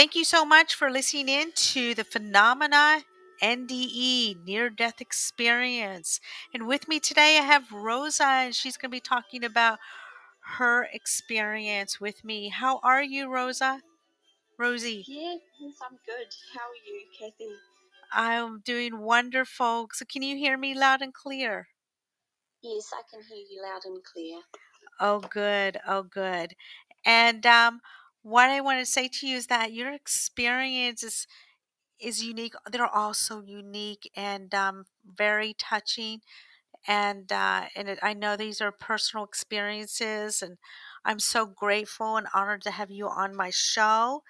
[0.00, 3.02] Thank you so much for listening in to the Phenomena
[3.42, 6.20] NDE near death experience.
[6.54, 9.78] And with me today, I have Rozsa, and she's going to be talking about
[10.56, 12.48] her experience with me.
[12.48, 13.80] How are you, Rozsa?
[14.58, 15.04] Rosie?
[15.06, 15.40] Yes,
[15.82, 16.28] I'm good.
[16.54, 17.52] How are you, Kathy?
[18.10, 19.90] I'm doing wonderful.
[19.92, 21.68] So, can you hear me loud and clear?
[22.62, 24.40] Yes, I can hear you loud and clear.
[24.98, 25.78] Oh, good.
[25.86, 26.54] Oh, good.
[27.04, 27.80] And um,
[28.22, 31.26] what I want to say to you is that your experience is
[32.00, 32.54] is unique.
[32.70, 36.22] They're all so unique and um, very touching.
[36.86, 40.58] And uh, and it, I know these are personal experiences, and
[41.04, 44.22] I'm so grateful and honored to have you on my show,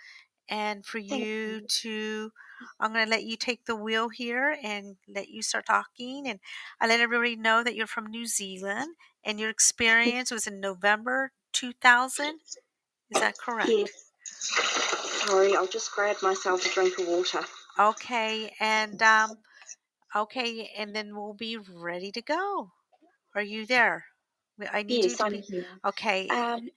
[0.49, 1.71] and for Thank you you.
[1.83, 2.33] to.
[2.81, 6.29] I'm going to let you take the wheel here and let you start talking.
[6.29, 6.41] And
[6.81, 11.33] I let everybody know that you're from New Zealand and your experience was in November
[11.53, 12.41] 2000.
[13.11, 13.71] Is that correct?
[13.71, 13.91] Yes.
[15.27, 17.45] Sorry, I'll just grab myself a drink of water.
[17.79, 19.39] Okay, and um,
[20.15, 22.71] okay, and then we'll be ready to go.
[23.35, 24.05] Are you there?
[24.73, 25.67] I need you Yes, to I'm be here.
[25.87, 26.29] okay.
[26.29, 26.69] Um,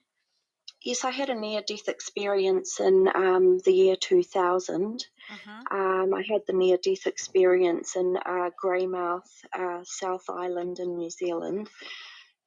[0.82, 5.06] yes, I had a near-death experience in um, the year 2000.
[5.28, 11.10] hmm Um, I had the near-death experience in uh, Greymouth, uh, South Island in New
[11.10, 11.68] Zealand.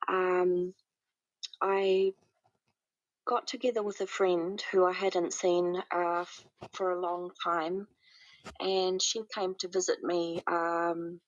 [0.08, 0.74] Um,
[1.62, 2.14] I
[3.28, 6.26] got together with a friend who I hadn't seen uh,
[6.74, 7.88] for a long time,
[8.60, 11.22] and she came to visit me um,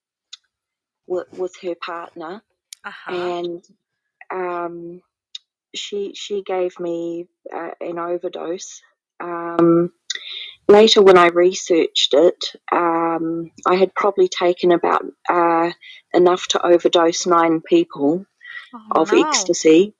[1.07, 2.43] with, with her partner,
[2.85, 3.23] Uh huh.
[3.47, 3.63] and
[4.31, 5.01] um,
[5.75, 8.81] she she gave me uh, an overdose.
[9.21, 9.91] Um,
[10.67, 15.71] later, when I researched it, um, I had probably taken about uh,
[16.13, 18.25] enough to overdose nine people
[18.73, 19.13] Oh of no.
[19.13, 19.93] ecstasy.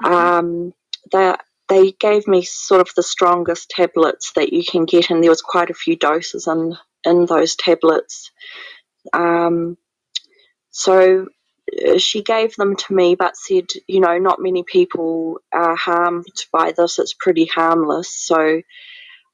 [0.00, 0.74] hmm Um,
[1.12, 1.34] they,
[1.68, 5.42] they gave me sort of the strongest tablets that you can get, and there was
[5.42, 8.30] quite a few doses in, in those tablets.
[9.12, 9.76] Um,
[10.70, 11.26] so
[11.86, 16.26] uh, she gave them to me, but said, you know, not many people are harmed
[16.52, 16.98] by this.
[16.98, 18.10] It's pretty harmless.
[18.10, 18.62] So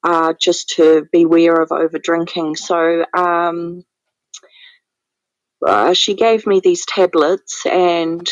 [0.05, 2.57] uh, just to beware of over drinking.
[2.57, 3.85] So um,
[5.67, 8.31] uh, she gave me these tablets, and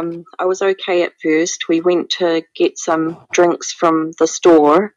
[0.00, 1.68] um, I was okay at first.
[1.68, 4.94] We went to get some drinks from the store,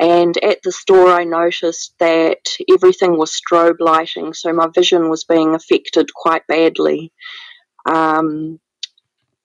[0.00, 5.24] and at the store, I noticed that everything was strobe lighting, so my vision was
[5.24, 7.12] being affected quite badly.
[7.86, 8.60] Um,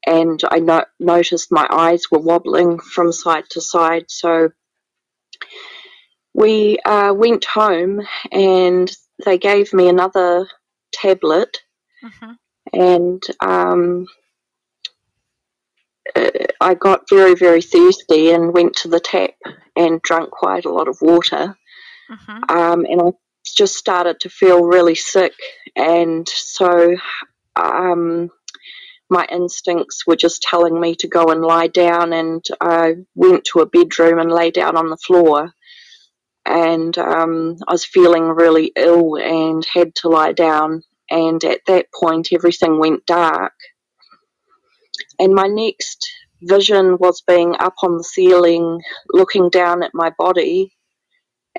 [0.05, 4.05] and I no- noticed my eyes were wobbling from side to side.
[4.07, 4.49] So
[6.33, 8.91] we uh, went home, and
[9.25, 10.47] they gave me another
[10.93, 11.57] tablet
[12.01, 12.33] hmm
[12.73, 14.05] and um,
[16.61, 19.31] I got very, very thirsty and went to the tap
[19.75, 21.55] and drank quite a lot of water.
[22.09, 23.11] hmm Um, and I
[23.55, 25.33] just started to feel really sick.
[25.75, 26.95] And so
[27.55, 28.29] um,
[29.09, 32.13] my instincts were just telling me to go and lie down.
[32.13, 35.51] And I went to a bedroom and lay down on the floor.
[36.45, 40.83] And um, I was feeling really ill and had to lie down.
[41.09, 43.53] And at that point, everything went dark.
[45.19, 46.07] And my next
[46.41, 48.81] vision was being up on the ceiling,
[49.13, 50.73] looking down at my body,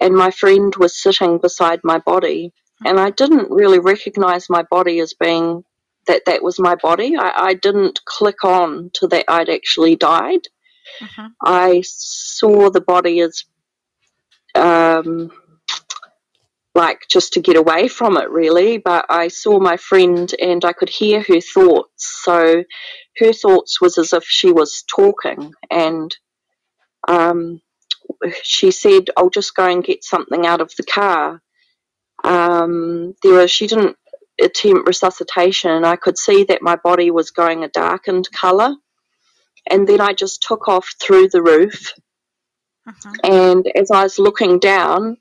[0.00, 2.52] and my friend was sitting beside my body.
[2.84, 5.64] And I didn't really recognize my body as being
[6.06, 7.16] that that was my body.
[7.18, 10.42] I, I didn't click on to that I'd actually died.
[11.00, 13.44] hmm I saw the body as
[14.54, 15.30] um,
[16.78, 18.78] like just to get away from it, really.
[18.78, 22.22] But I saw my friend and I could hear her thoughts.
[22.24, 22.64] So
[23.18, 26.16] her thoughts was as if she was talking, and
[27.08, 27.60] um,
[28.42, 31.42] she said, "I'll just go and get something out of the car."
[32.24, 33.96] Um, there was she didn't
[34.40, 35.70] attempt resuscitation.
[35.72, 38.74] And I could see that my body was going a darkened colour,
[39.70, 41.94] and then I just took off through the roof.
[42.86, 45.18] hmm And as I was looking down,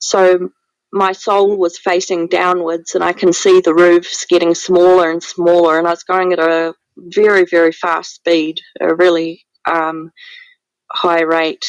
[0.00, 0.50] so
[0.92, 5.78] my soul was facing downwards, and I can see the roofs getting smaller and smaller,
[5.78, 10.10] and I was going at a very, very fast speed, a really um,
[10.92, 11.66] high rate,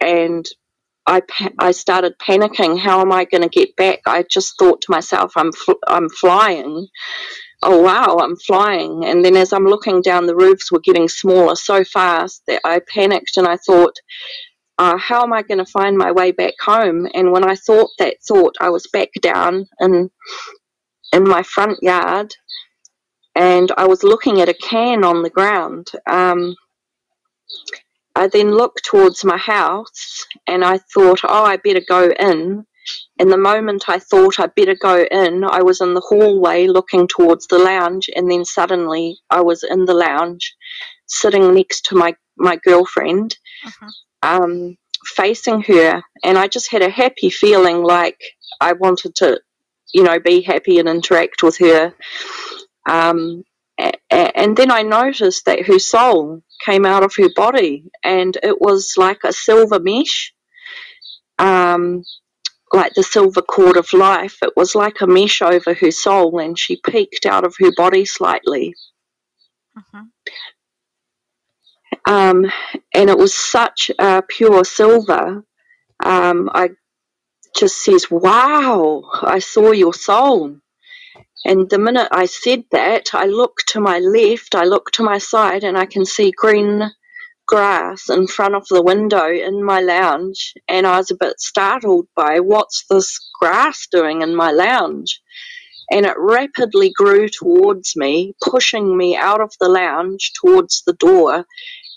[0.00, 0.46] and
[1.06, 1.22] I
[1.60, 2.80] I started panicking.
[2.80, 4.00] How am I going to get back?
[4.06, 6.88] I just thought to myself, I'm fl- I'm flying.
[7.62, 9.04] Oh wow, I'm flying!
[9.06, 12.80] And then as I'm looking down, the roofs were getting smaller so fast that I
[12.94, 13.96] panicked, and I thought,
[14.78, 17.06] uh, how am I going to find my way back home?
[17.14, 20.10] And when I thought that thought, I was back down in
[21.12, 22.34] in my front yard,
[23.36, 25.90] and I was looking at a can on the ground.
[26.10, 26.56] Um,
[28.14, 32.64] I then looked towards my house and I thought, oh, I better go in.
[33.18, 37.08] And the moment I thought I better go in, I was in the hallway looking
[37.08, 40.54] towards the lounge, and then suddenly I was in the lounge,
[41.06, 43.90] sitting next to my my girlfriend, Mhm.
[44.24, 44.76] Um,
[45.06, 48.20] facing her, and I just had a happy feeling, like
[48.60, 49.40] I wanted to,
[49.94, 51.94] you know, be happy and interact with her.
[52.88, 53.44] Um,
[54.10, 58.94] and then I noticed that her soul came out of her body, and it was
[58.98, 60.34] like a silver mesh.
[61.38, 62.04] Um,
[62.72, 64.38] like the silver cord of life.
[64.42, 68.04] It was like a mesh over her soul, and she peeked out of her body
[68.06, 68.74] slightly.
[69.78, 70.12] Mhm.
[72.06, 72.50] Um,
[72.94, 75.44] and it was such a pure silver.
[76.04, 76.70] Um, I
[77.56, 80.58] just says, "Wow, I saw your soul."
[81.46, 85.18] And the minute I said that, I look to my left, I look to my
[85.18, 86.90] side, and I can see green
[87.46, 90.54] grass in front of the window in my lounge.
[90.68, 95.20] And I was a bit startled by what's this grass doing in my lounge?
[95.90, 101.44] And it rapidly grew towards me, pushing me out of the lounge towards the door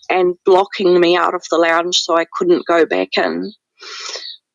[0.09, 3.51] and blocking me out of the lounge so I couldn't go back in.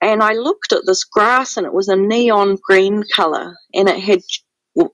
[0.01, 4.01] And I looked at this grass and it was a neon green colour and it
[4.01, 4.21] had,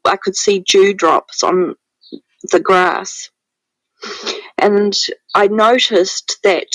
[0.04, 1.74] I could see dewdrops on
[2.50, 3.30] the grass.
[4.58, 4.96] And
[5.34, 6.68] I noticed that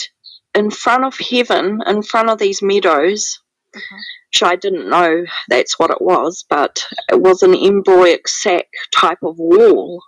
[0.56, 3.40] in front of heaven, in front of these meadows,
[3.76, 4.00] Mhm.
[4.30, 9.24] which I didn't know that's what it was, but it was an embroic sack type
[9.24, 10.04] of wall.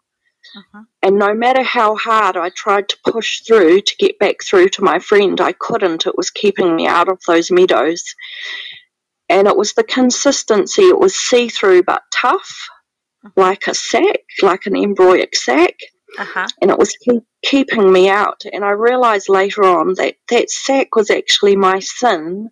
[0.56, 0.88] Mhm.
[1.04, 4.84] And no matter how hard I tried to push through to get back through to
[4.84, 6.08] my friend, I couldn't.
[6.08, 8.04] It was keeping me out of those meadows.
[9.30, 12.68] And it was the consistency, it was see through but tough,
[13.36, 15.76] like a sack, like an embroic sack.
[16.18, 16.48] Uh-huh.
[16.62, 18.44] And it was keep, keeping me out.
[18.52, 22.50] And I realized later on that that sack was actually my sin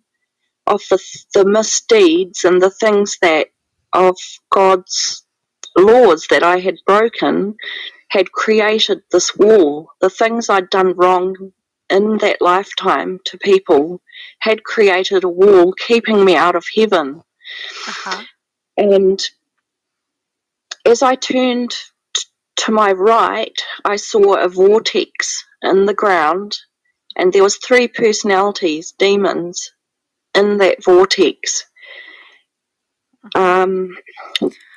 [0.66, 0.98] of the,
[1.34, 3.48] the misdeeds and the things that
[3.92, 4.16] of
[4.50, 5.24] God's
[5.76, 7.56] laws that I had broken
[8.14, 9.90] had created this wall.
[10.00, 11.34] The things I'd done wrong
[11.90, 14.00] in that lifetime to people
[14.38, 17.24] had created a wall keeping me out of heaven.
[17.88, 18.22] Uh-huh.
[18.76, 19.20] And
[20.86, 21.74] as I turned
[22.14, 22.22] t-
[22.58, 26.56] to my right, I saw a vortex in the ground,
[27.16, 29.72] and there was three personalities, demons,
[30.36, 31.66] in that vortex.
[33.34, 33.96] Um,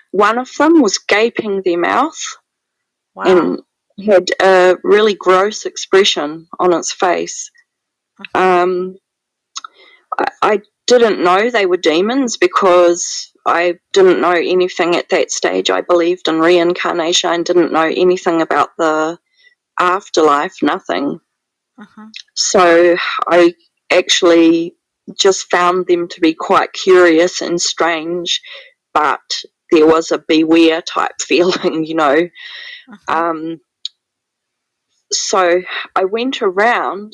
[0.10, 2.24] one of them was gaping their mouth
[3.18, 3.24] Wow.
[3.98, 7.50] and had a really gross expression on its face.
[8.36, 8.98] Um,
[10.19, 15.72] I, I didn't know they were demons because I didn't know anything at that stage.
[15.72, 19.18] I believed in reincarnation and didn't know anything about the
[19.80, 21.19] afterlife, nothing.
[21.80, 22.12] Mhm.
[22.36, 22.98] So
[23.28, 23.56] I
[23.92, 24.75] actually
[25.19, 28.42] just found them to be quite curious and strange,
[28.94, 29.42] but
[29.72, 32.18] there was a beware type feeling, you know.
[32.90, 33.00] Mhm.
[33.10, 33.62] Um,
[35.12, 35.62] so
[35.96, 37.14] I went around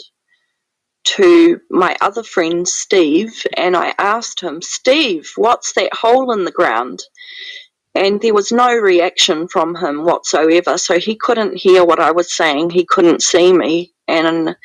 [1.05, 6.51] to my other friend Steve and I asked him, Steve, what's that hole in the
[6.51, 7.01] ground?
[7.95, 10.77] And there was no reaction from him whatsoever.
[10.77, 13.93] So he couldn't hear what I was saying, he couldn't see me.
[14.07, 14.55] And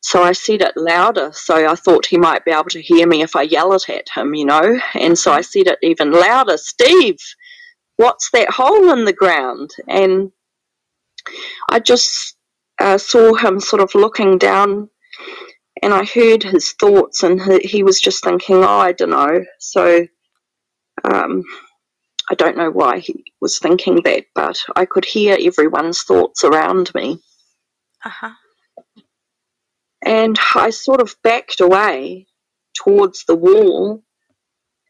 [0.00, 1.30] so I said it louder.
[1.32, 4.08] So I thought he might be able to hear me if I yell it at
[4.14, 4.78] him, you know.
[4.94, 7.18] And so I said it even louder Steve,
[7.96, 9.70] what's that hole in the ground?
[9.88, 10.32] And
[11.70, 12.36] I just
[12.80, 14.88] uh, saw him sort of looking down
[15.82, 19.44] and I heard his thoughts, and he, he was just thinking, oh, I don't know.
[19.58, 20.06] So
[21.04, 21.44] um,
[22.30, 26.92] I don't know why he was thinking that, but I could hear everyone's thoughts around
[26.94, 27.18] me.
[28.04, 28.32] Uh-huh.
[30.04, 32.28] And I sort of backed away
[32.76, 34.02] towards the wall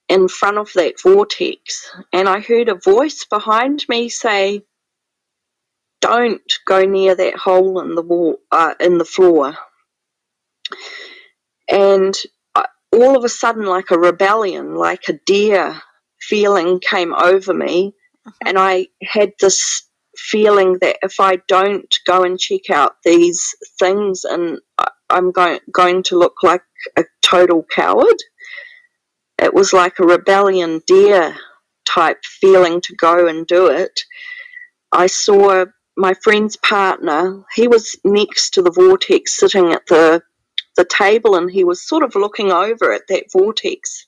[0.08, 4.62] in front of that vortex, and I heard a voice behind me say,
[6.00, 9.56] "Don't go near that hole in the wall, uh, in the floor."
[11.68, 12.16] And
[12.54, 15.82] I, all of a sudden, like a rebellion, like a deer
[16.20, 17.94] feeling came over me,
[18.46, 19.84] and I had this
[20.16, 24.67] feeling that if I don't go and check out these things, and I-
[25.10, 26.62] I'm going going to look like
[26.96, 28.16] a total coward.
[29.40, 31.36] It was like a rebellion deer
[31.86, 34.00] type feeling to go and do it.
[34.92, 37.44] I saw my friend's partner.
[37.54, 40.22] He was next to the vortex, sitting at the
[40.76, 44.06] the table, and he was sort of looking over at that vortex,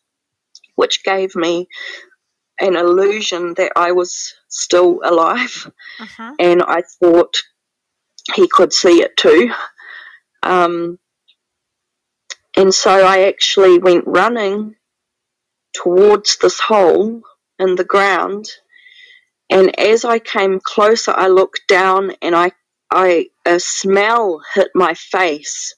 [0.77, 1.67] which gave me
[2.61, 6.35] an illusion that I was still alive Mhm.
[6.39, 7.35] and I thought
[8.35, 9.53] he could see it too.
[10.43, 10.99] Um,
[12.57, 14.77] and so I actually went running
[15.75, 17.23] towards this hole
[17.59, 18.47] in the ground.
[19.51, 22.53] And as I came closer, I looked down and I,
[22.91, 25.75] I, a smell hit my face.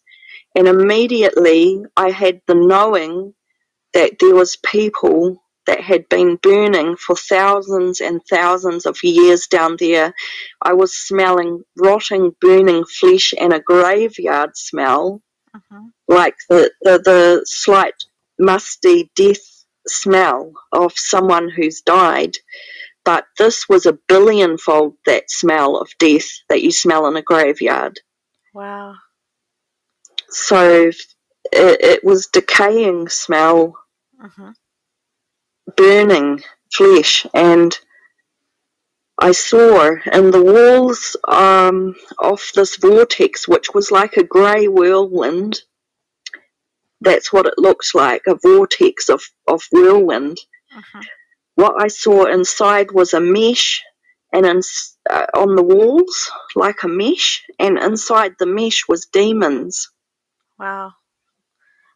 [0.56, 3.34] And immediately I had the knowing
[3.94, 9.76] that there was people that had been burning for thousands and thousands of years down
[9.78, 10.14] there.
[10.60, 15.22] I was smelling rotting, burning flesh and a graveyard smell,
[15.54, 15.92] Mhm.
[16.08, 17.94] like the, the, the slight
[18.38, 22.36] musty death smell of someone who's died.
[23.04, 28.00] But this was a billionfold that smell of death that you smell in a graveyard.
[28.54, 28.94] Wow.
[30.28, 30.96] So it,
[31.52, 33.76] it was decaying smell
[34.20, 34.50] hmm
[35.76, 37.78] burning flesh and
[39.18, 45.62] I saw in the walls um, of this vortex, which was like a grey whirlwind.
[47.00, 50.38] That's what it looked like a vortex of, of whirlwind.
[50.70, 51.00] hmm
[51.54, 53.82] What I saw inside was a mesh,
[54.32, 54.60] and in,
[55.08, 59.90] uh, on the walls, like a mesh, and inside the mesh was demons.
[60.58, 60.94] Wow.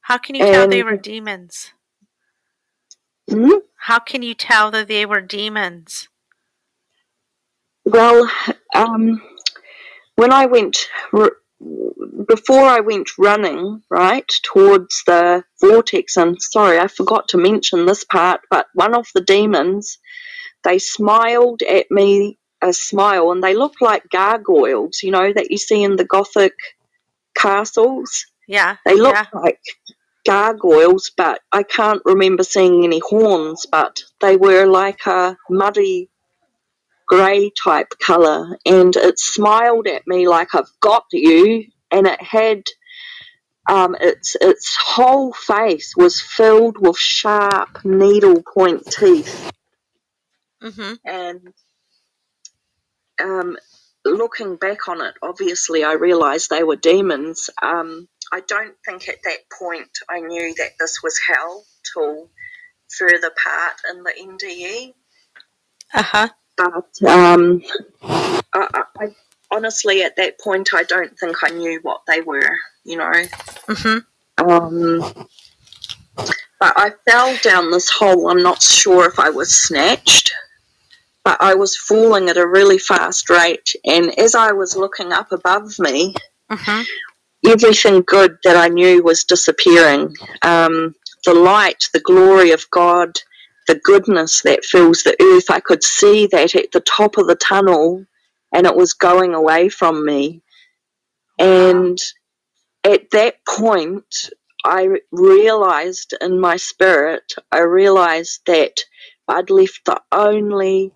[0.03, 1.73] How can you tell they were demons?
[3.31, 3.59] Hmm?
[3.77, 6.09] How can you tell that they were demons?
[7.85, 8.29] Well,
[8.75, 9.23] um,
[10.17, 11.37] when I went, r-
[12.27, 18.05] before I went running, right, towards the vortex, and sorry, I forgot to mention this
[18.05, 19.99] part, but one of the demons,
[20.65, 25.59] they smiled at me a smile, and they looked like gargoyles, you know, that you
[25.59, 26.55] see in the Gothic
[27.37, 28.27] castles.
[28.49, 28.77] Yeah.
[28.85, 29.41] They looked yeah.
[29.41, 29.61] like
[30.27, 36.11] gargoyles, but I can't remember seeing any horns, but they were like a muddy
[37.07, 42.65] grey type colour, and it smiled at me like I've got you, and it had
[43.71, 49.51] um, its its whole face was filled with sharp needle point teeth,
[50.61, 51.53] hmm and
[53.23, 53.57] um,
[54.05, 57.51] looking back on it, obviously I realised they were demons.
[57.63, 62.31] Um, I don't think at that point I knew that this was hell till
[62.99, 64.95] further part in the NDE.
[65.95, 66.29] Uh huh.
[66.57, 67.63] but um,
[68.03, 69.07] I, I,
[69.51, 72.57] honestly at that point I don't think I knew what they were.
[72.85, 73.13] You know,
[73.69, 73.99] hmm
[74.39, 75.01] um,
[76.61, 78.29] but I fell down this hole.
[78.29, 80.33] I'm not sure if I was snatched,
[81.25, 85.33] but I was falling at a really fast rate, and as I was looking up
[85.33, 86.15] above me,
[86.51, 86.83] hmm
[87.47, 90.15] everything good that I knew was disappearing.
[90.43, 93.19] Um, the light, the glory of God,
[93.69, 97.37] the goodness that fills the earth, I could see that at the top of the
[97.37, 98.07] tunnel
[98.53, 100.43] and it was going away from me.
[101.39, 101.99] And
[102.85, 104.31] at that point,
[104.65, 108.79] I realized in my spirit, I realized that
[109.29, 110.93] I'd left the only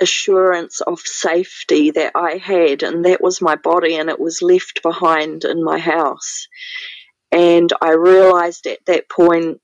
[0.00, 4.82] assurance of safety that I had, and that was my body, and it was left
[4.82, 6.48] behind in my house.
[7.32, 9.60] And I realized at that point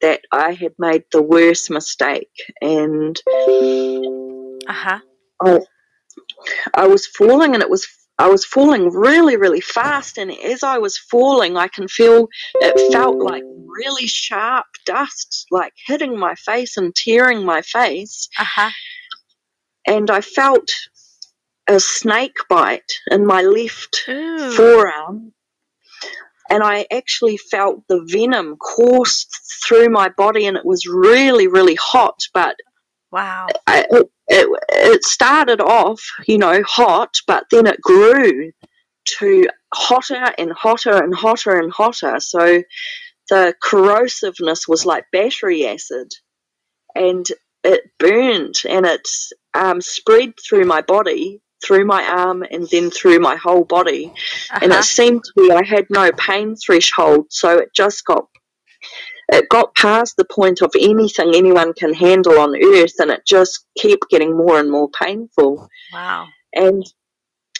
[0.00, 3.20] that I had made the worst mistake, and
[4.68, 5.00] Uh huh.
[5.44, 5.60] I,
[6.74, 7.86] I was falling, and it was
[8.18, 10.18] I was falling really, really fast.
[10.18, 12.28] And as I was falling, I can feel
[12.60, 18.28] it felt like really sharp dust, like hitting my face and tearing my face.
[18.38, 18.70] Uh huh.
[19.86, 20.70] And I felt
[21.68, 24.52] a snake bite in my left Ooh.
[24.52, 25.32] forearm.
[26.50, 29.26] And I actually felt the venom course
[29.64, 32.20] through my body, and it was really, really hot.
[32.34, 32.56] But
[33.12, 33.46] Wow.
[33.66, 38.52] I, it, it, it started off, you know, hot, but then it grew
[39.18, 42.20] to hotter and hotter and hotter and hotter.
[42.20, 42.62] So
[43.28, 46.12] the corrosiveness was like battery acid,
[46.94, 47.26] and
[47.64, 49.08] it burned and it
[49.54, 54.12] um, spread through my body, through my arm, and then through my whole body.
[54.60, 54.80] And Uh-huh.
[54.80, 58.26] it seemed to be I had no pain threshold, so it just got
[59.28, 63.66] it got past the point of anything anyone can handle on earth, and it just
[63.80, 65.68] kept getting more and more painful.
[65.92, 66.28] Wow.
[66.54, 66.84] And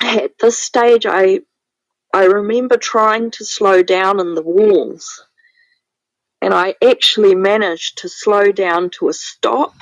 [0.03, 1.41] at this stage, I
[2.15, 5.25] I remember trying to slow down in the walls,
[6.43, 9.75] and I actually managed to slow down to a stop.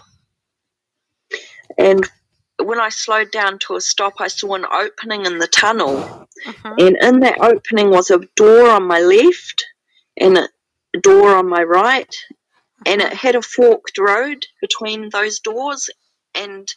[1.79, 2.09] And
[2.63, 6.09] when I slowed down to a stop, I saw an opening in the tunnel,
[6.47, 9.65] hmm and in that opening was a door on my left
[10.19, 10.49] and a
[11.03, 12.15] door on my right,
[12.87, 15.91] and it had a forked road between those doors,
[16.35, 16.69] and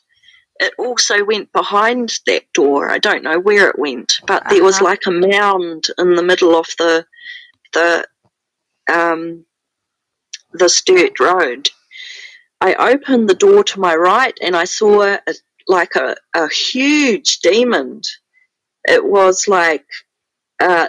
[0.59, 2.89] it also went behind that door.
[2.91, 4.85] I don't know where it went, but there was Uh-huh.
[4.85, 7.05] like a mound in the middle of the
[7.73, 8.07] the
[8.91, 9.45] um,
[10.53, 11.69] this dirt road.
[12.71, 15.19] I opened the door to my right and I saw a,
[15.67, 18.01] like a, a huge demon.
[18.85, 19.85] It was like
[20.61, 20.87] uh,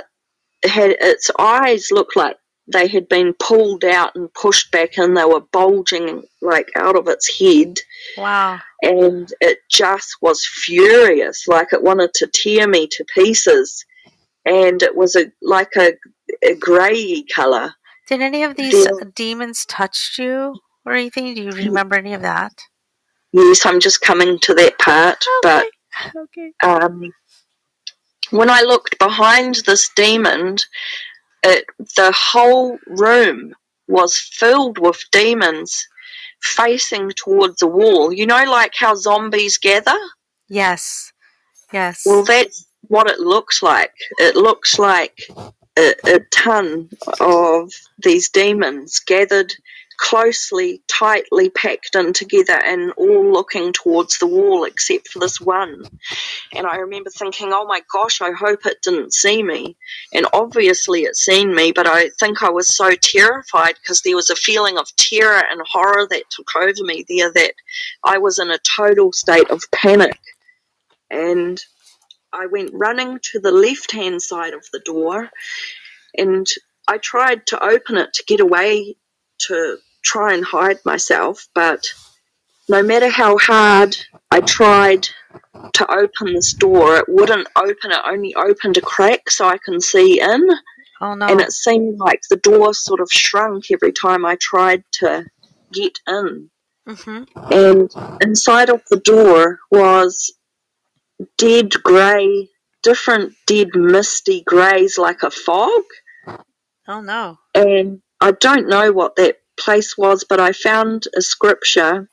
[0.63, 2.37] it had its eyes looked like
[2.73, 7.09] they had been pulled out and pushed back and they were bulging like out of
[7.09, 7.77] its head
[8.17, 8.61] Wow.
[8.83, 13.85] and it just was furious like it wanted to tear me to pieces
[14.47, 15.93] and it was a like a,
[16.43, 17.75] a grey color
[18.09, 19.09] Did any of these Yeah.
[19.15, 21.35] demons touch you or anything?
[21.35, 22.53] Do you remember any of that?
[23.37, 25.67] yes i'm just coming to that part but
[26.17, 26.53] okay.
[26.63, 27.13] um,
[28.31, 30.57] when i looked behind this demon
[31.43, 31.65] it
[31.97, 33.53] the whole room
[33.89, 35.89] was filled with demons
[36.41, 39.99] facing towards a wall you know like how zombies gather
[40.49, 41.13] Yes.
[41.73, 42.03] Yes.
[42.05, 43.93] Well, that's what it looks like.
[44.19, 45.23] It looks like
[45.79, 47.73] a, a ton of
[48.03, 49.53] these demons gathered
[49.97, 55.85] closely, tightly packed in together and all looking towards the wall except for this one.
[56.53, 59.77] And I remember thinking, oh my gosh, I hope it didn't see me.
[60.13, 64.31] And obviously it seen me, but I think I was so terrified because there was
[64.31, 67.55] a feeling of terror and horror that took over me there that
[68.05, 70.19] I was in a total state of panic.
[71.11, 71.61] And
[72.33, 75.31] I went running to the left hand side of the door
[76.17, 76.47] and
[76.87, 78.97] I tried to open it to get away
[79.39, 81.87] to try and hide myself, but
[82.69, 83.97] no matter how hard
[84.31, 85.09] I tried
[85.75, 87.91] to open this door, it wouldn't open.
[87.91, 90.49] It only opened a crack so I can see in,
[91.01, 91.27] oh no.
[91.27, 95.25] and it seemed like the door sort of shrunk every time I tried to
[95.73, 96.51] get in
[96.87, 100.35] hmm and inside of the door was
[101.39, 102.51] dead grey,
[102.83, 105.83] different dead misty greys like a fog.
[106.87, 107.39] Oh no.
[107.55, 112.11] And I don't know what that place was, but I found a scripture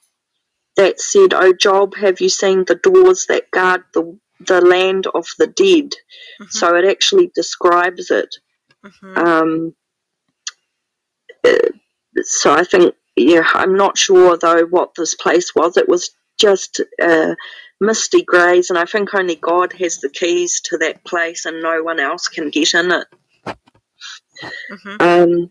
[0.78, 5.28] that said, "O Job, have you seen the doors that guard the the land of
[5.40, 5.94] the dead?"
[6.42, 6.52] Mhm.
[6.52, 8.36] So it actually describes it.
[8.84, 9.76] hmm Um,
[11.46, 11.70] uh,
[12.24, 15.78] so I think, yeah, I'm not sure though what this place was.
[15.78, 17.36] It was just uh,
[17.82, 21.84] misty greys, and I think only God has the keys to that place, and no
[21.84, 23.08] one else can get in it.
[24.70, 25.50] hmm Um,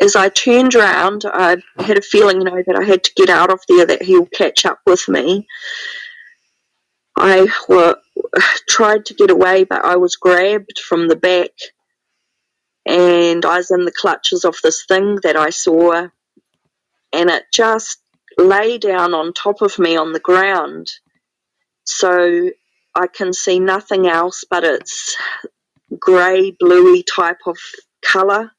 [0.00, 3.30] as I turned around, I had a feeling, you know, that I had to get
[3.30, 5.46] out of there, that he'll catch up with me.
[7.16, 7.96] I were,
[8.68, 11.50] tried to get away, but I was grabbed from the back
[12.86, 16.08] and I was in the clutches of this thing that I saw,
[17.12, 17.98] and it just
[18.38, 20.88] lay down on top of me on the ground.
[21.84, 22.50] So
[22.94, 25.16] I can see nothing else but its
[25.98, 27.58] grey, bluey type of
[28.02, 28.52] colour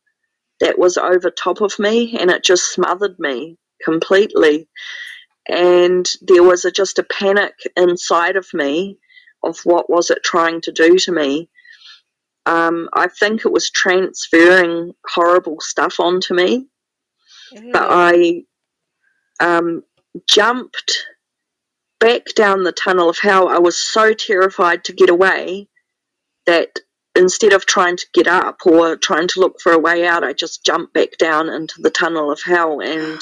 [0.60, 4.68] that was over top of me, and it just smothered me completely.
[5.48, 8.98] And there was a, just a panic inside of me
[9.44, 11.50] of what was it trying to do to me.
[12.46, 16.68] Um, I think it was transferring horrible stuff onto me,
[17.74, 18.44] but I
[19.40, 19.84] um,
[20.28, 21.06] jumped
[22.00, 23.48] back down the tunnel of hell.
[23.50, 25.68] I was so terrified to get away
[26.46, 26.80] that
[27.18, 30.34] instead of trying to get up or trying to look for a way out, I
[30.34, 32.80] just jumped back down into the tunnel of hell.
[32.82, 33.20] And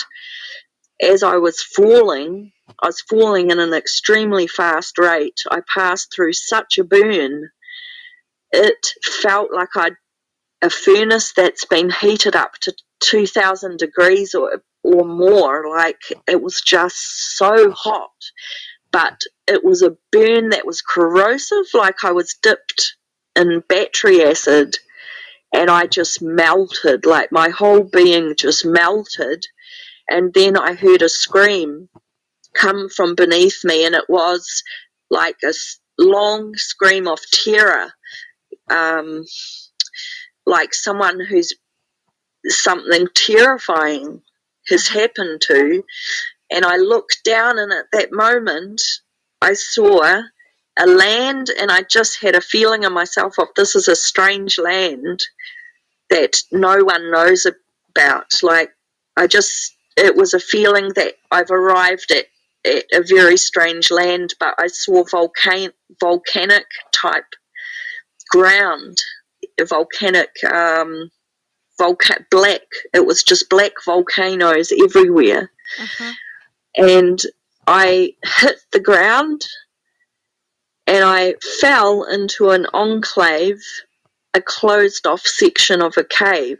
[1.01, 2.51] as I was falling,
[2.83, 5.41] I was falling in an extremely fast rate.
[5.49, 7.49] I passed through such a burn.
[8.51, 9.95] It felt like I'd
[10.61, 16.61] a furnace that's been heated up to 2000 degrees or or more like it was
[16.61, 18.11] just so hot
[18.91, 22.95] but it was a burn that was corrosive like I was dipped
[23.35, 24.77] in battery acid
[25.53, 29.45] and I just melted like my whole being just melted.
[30.09, 31.89] And then I heard a scream
[32.53, 34.63] come from beneath me and it was
[35.09, 35.53] like a
[35.97, 37.91] long scream of terror.
[38.69, 39.23] Um,
[40.45, 41.53] like someone who's
[42.47, 44.21] something terrifying
[44.67, 45.83] has happened to.
[46.51, 48.81] And I looked down and at that moment
[49.41, 50.21] I saw
[50.77, 54.57] a land and I just had a feeling in myself of this is a strange
[54.57, 55.21] land
[56.09, 57.45] that no one knows
[57.91, 58.43] about.
[58.43, 58.71] Like
[59.17, 62.25] I just it was a feeling that I've arrived at,
[62.65, 67.23] at a very strange land but I saw volcan volcanic type
[68.29, 68.97] ground
[69.69, 71.09] volcanic um
[71.79, 72.61] volca- black
[72.93, 75.51] it was just black volcanoes everywhere.
[75.77, 76.11] Hmm
[76.75, 77.19] and
[77.67, 79.45] I hit the ground
[80.87, 83.61] and I fell into an enclave,
[84.33, 86.59] a closed off section of a cave.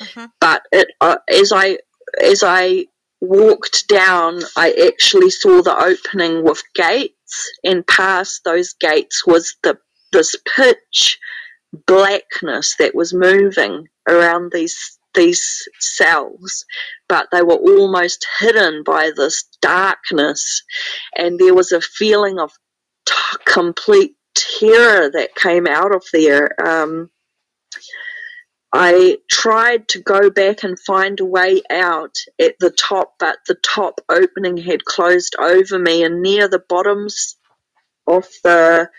[0.00, 1.78] hmm But it, uh, as I
[2.22, 2.86] as I
[3.20, 9.78] walked down, I actually saw the opening with gates, and past those gates was the
[10.12, 11.18] this pitch
[11.86, 16.64] blackness that was moving around these these cells,
[17.08, 20.62] but they were almost hidden by this darkness,
[21.16, 22.52] and there was a feeling of
[23.08, 26.50] t- complete terror that came out of there.
[26.64, 27.10] Um,
[28.72, 33.56] I tried to go back and find a way out at the top, but the
[33.56, 37.36] top opening had closed over me, and near the bottoms
[38.06, 38.90] of the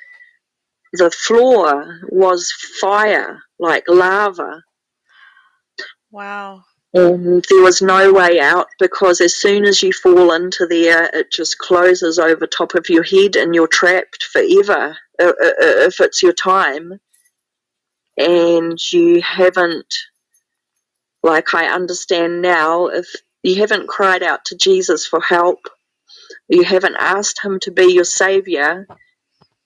[0.93, 4.63] the floor was fire, like lava,
[6.11, 6.63] Wow.
[6.93, 11.31] And there was no way out because as soon as you fall into there, it
[11.31, 15.99] just closes over top of your head, and you're trapped forever uh, uh, uh, if
[15.99, 16.99] it's your time,
[18.17, 19.93] and you haven't
[21.23, 23.07] like I understand now, if
[23.43, 25.59] you haven't cried out to Jesus for help,
[26.47, 28.87] you haven't asked Him to be your Savior,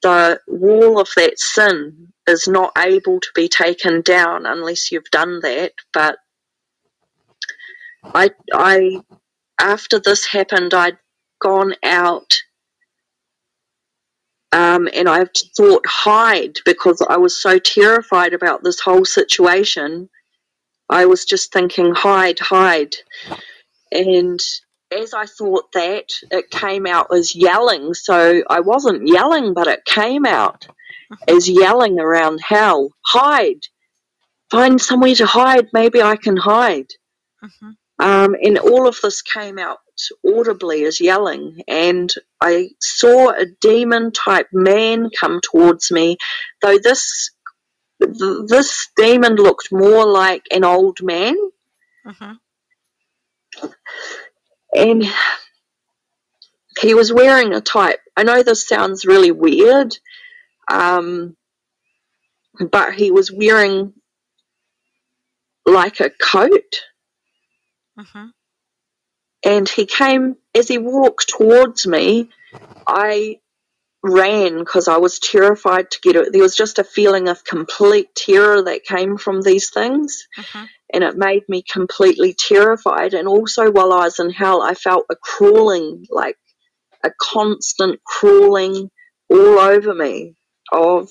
[0.02, 5.40] the wall of that sin is not able to be taken down unless you've done
[5.42, 5.74] that.
[5.94, 6.18] But
[8.04, 9.02] I, I,
[9.60, 10.98] after this happened, I'd
[11.42, 12.38] gone out.
[14.54, 15.26] Um, and I
[15.58, 20.02] thought hide because I was so terrified about this whole situation
[20.90, 22.96] I was just thinking, hide, hide.
[23.92, 24.40] And
[24.92, 27.94] as I thought that, it came out as yelling.
[27.94, 30.68] So I wasn't yelling, but it came out
[31.28, 32.92] as yelling around hell.
[33.06, 33.62] Hide.
[34.52, 35.70] Find somewhere to hide.
[35.74, 36.88] Maybe I can hide.
[37.42, 39.80] hmm Um, and all of this came out
[40.26, 41.62] audibly as yelling.
[41.68, 46.18] And I saw a demon type man come towards me,
[46.62, 47.32] though this.
[48.00, 51.36] This demon looked more like an old man,
[52.06, 52.34] hmm
[54.76, 55.06] and
[56.80, 58.00] he was wearing a type.
[58.18, 59.96] I know this sounds really weird,
[60.72, 61.36] um,
[62.72, 63.94] but he was wearing
[65.66, 66.82] like a coat,
[67.98, 68.28] hmm
[69.44, 72.30] and he came as he walked towards me.
[72.88, 73.40] I
[74.04, 76.32] ran because I was terrified to get it.
[76.32, 81.04] There was just a feeling of complete terror that came from these things, hmm and
[81.04, 83.16] it made me completely terrified.
[83.16, 86.38] And also, while I was in hell, I felt a crawling, like
[87.04, 88.92] a constant crawling
[89.28, 90.36] all over me
[90.72, 91.10] of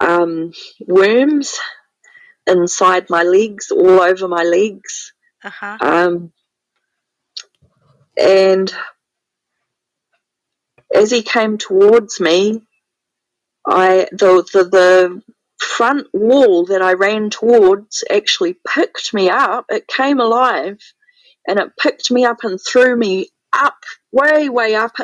[0.00, 0.52] um,
[0.86, 1.58] worms
[2.46, 5.14] inside my legs, all over my legs.
[5.44, 5.78] Uh-huh.
[5.80, 6.32] Um,
[8.18, 8.72] and
[10.94, 12.62] as he came towards me,
[13.66, 15.22] I the, the the
[15.58, 19.66] front wall that I ran towards actually picked me up.
[19.68, 20.78] It came alive,
[21.46, 23.76] and it picked me up and threw me up,
[24.12, 24.96] way way up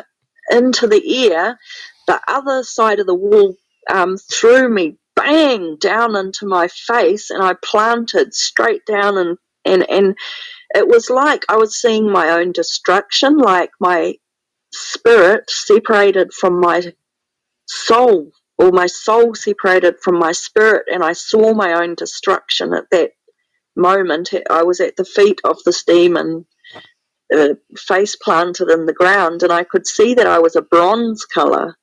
[0.51, 1.59] into the air.
[2.07, 3.55] The other side of the wall
[3.89, 9.89] um, threw me bang down into my face, and I planted straight down and and
[9.89, 10.17] and
[10.75, 14.15] it was like I was seeing my own destruction, like my
[14.73, 16.93] spirit separated from my
[17.67, 22.85] soul, or my soul separated from my spirit, and I saw my own destruction at
[22.91, 23.11] that
[23.75, 24.31] moment.
[24.49, 26.45] I was at the feet of this demon,
[27.35, 31.25] uh, face planted in the ground, and I could see that I was a bronze
[31.25, 31.77] colour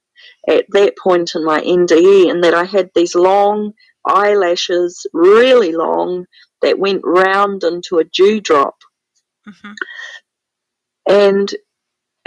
[0.48, 3.72] at that point in my NDE, and that I had these long
[4.06, 6.26] eyelashes, really long,
[6.62, 8.76] that went round into a dewdrop.
[9.46, 9.72] hmm
[11.08, 11.54] And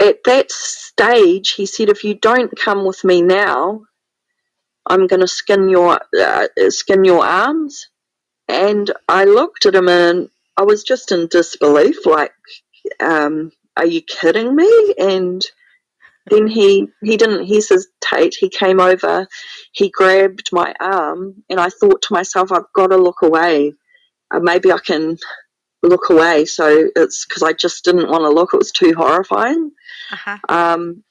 [0.00, 3.82] at that stage, he said, "If you don't come with me now,
[4.86, 7.88] I'm going to skin your uh, skin your arms."
[8.48, 12.34] And I looked at him, and I was just in disbelief, like,
[13.00, 15.42] um, "Are you kidding me?" And
[16.30, 18.36] then he he didn't hesitate.
[18.36, 19.28] He came over,
[19.72, 23.74] he grabbed my arm, and I thought to myself, "I've got to look away.
[24.32, 25.18] Uh, maybe I can."
[25.84, 29.72] look away so it's because i just didn't want to look it was too horrifying
[30.12, 30.38] Uh-huh.
[30.48, 31.02] um,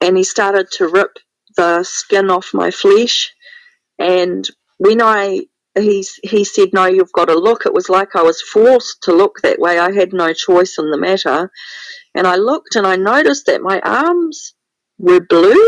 [0.00, 1.18] and he started to rip
[1.56, 3.32] the skin off my flesh.
[3.98, 4.48] And
[4.78, 5.46] when I
[5.76, 9.12] he he said, "No, you've got to look," it was like I was forced to
[9.12, 9.78] look that way.
[9.78, 11.50] I had no choice in the matter.
[12.14, 14.54] And I looked, and I noticed that my arms
[14.98, 15.64] were blue,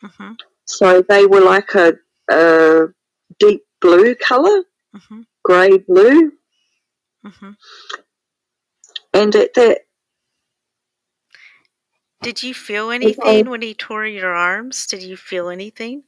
[0.00, 0.32] hmm
[0.66, 1.94] so they were like a,
[2.30, 2.86] a
[3.38, 4.58] deep blue color,
[4.94, 6.32] Mm hmm grey blue.
[7.24, 7.52] hmm
[9.14, 9.80] And at that
[12.22, 14.86] Did you feel anything when he tore your arms?
[14.86, 16.04] Did you feel anything?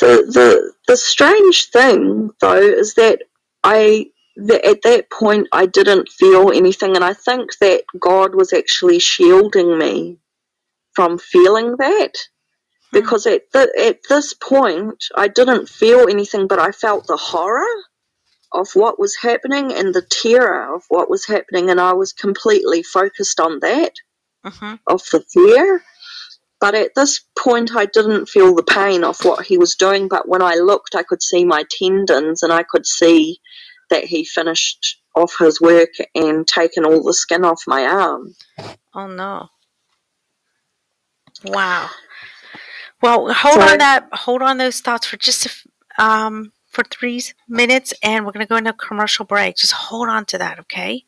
[0.00, 3.22] The the the strange thing though is that
[3.64, 8.52] I that at that point I didn't feel anything, and I think that God was
[8.52, 10.18] actually shielding me
[10.94, 12.12] from feeling that
[12.92, 13.08] Hmm.
[13.08, 17.66] because at the, at this point I didn't feel anything, but I felt the horror
[18.54, 22.82] of what was happening and the terror of what was happening, and I was completely
[22.82, 23.92] focused on that
[24.44, 24.78] Mhm.
[24.86, 25.84] of the fear.
[26.60, 30.08] But at this point, I didn't feel the pain of what he was doing.
[30.08, 33.40] But when I looked, I could see my tendons and I could see
[33.90, 38.34] that he finished off his work and taken all the skin off my arm.
[38.94, 39.48] Oh no.
[41.44, 41.90] Wow.
[43.02, 44.08] Well, hold So- on that.
[44.12, 48.56] Hold on those thoughts for just a, um for three minutes, and we're gonna go
[48.56, 49.56] into a commercial break.
[49.56, 51.04] Just hold on to that, okay?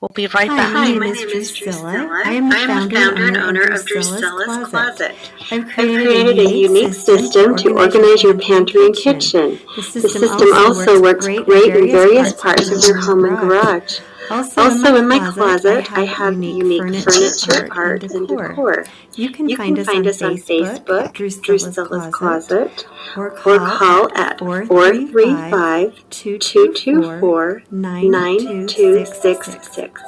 [0.00, 0.74] We'll be right Hi, back.
[0.74, 2.22] my name is Drusilla.
[2.26, 5.14] I am the founder and owner of Drusilla's Closet.
[5.50, 9.58] I've created a unique system to organize your pantry and kitchen.
[9.74, 14.00] The system also works great in various parts of your home and garage.
[14.30, 18.84] Also, in my closet, I have unique furniture, art, and decor.
[19.14, 19.88] You can find us
[20.22, 22.86] on Facebook, Drusilla's Closet,
[23.16, 30.02] or call at 435 224 9266.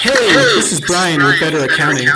[0.00, 2.08] Hey, this is Brian with Better Accounting.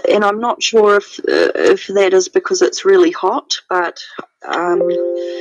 [0.09, 4.03] and I'm not sure if uh, if that is because it's really hot, but
[4.47, 4.83] um,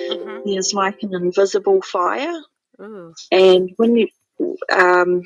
[0.09, 0.41] Mm-hmm.
[0.45, 2.41] there's like an invisible fire,
[2.81, 3.13] Ooh.
[3.31, 4.07] and when you
[4.71, 5.23] um,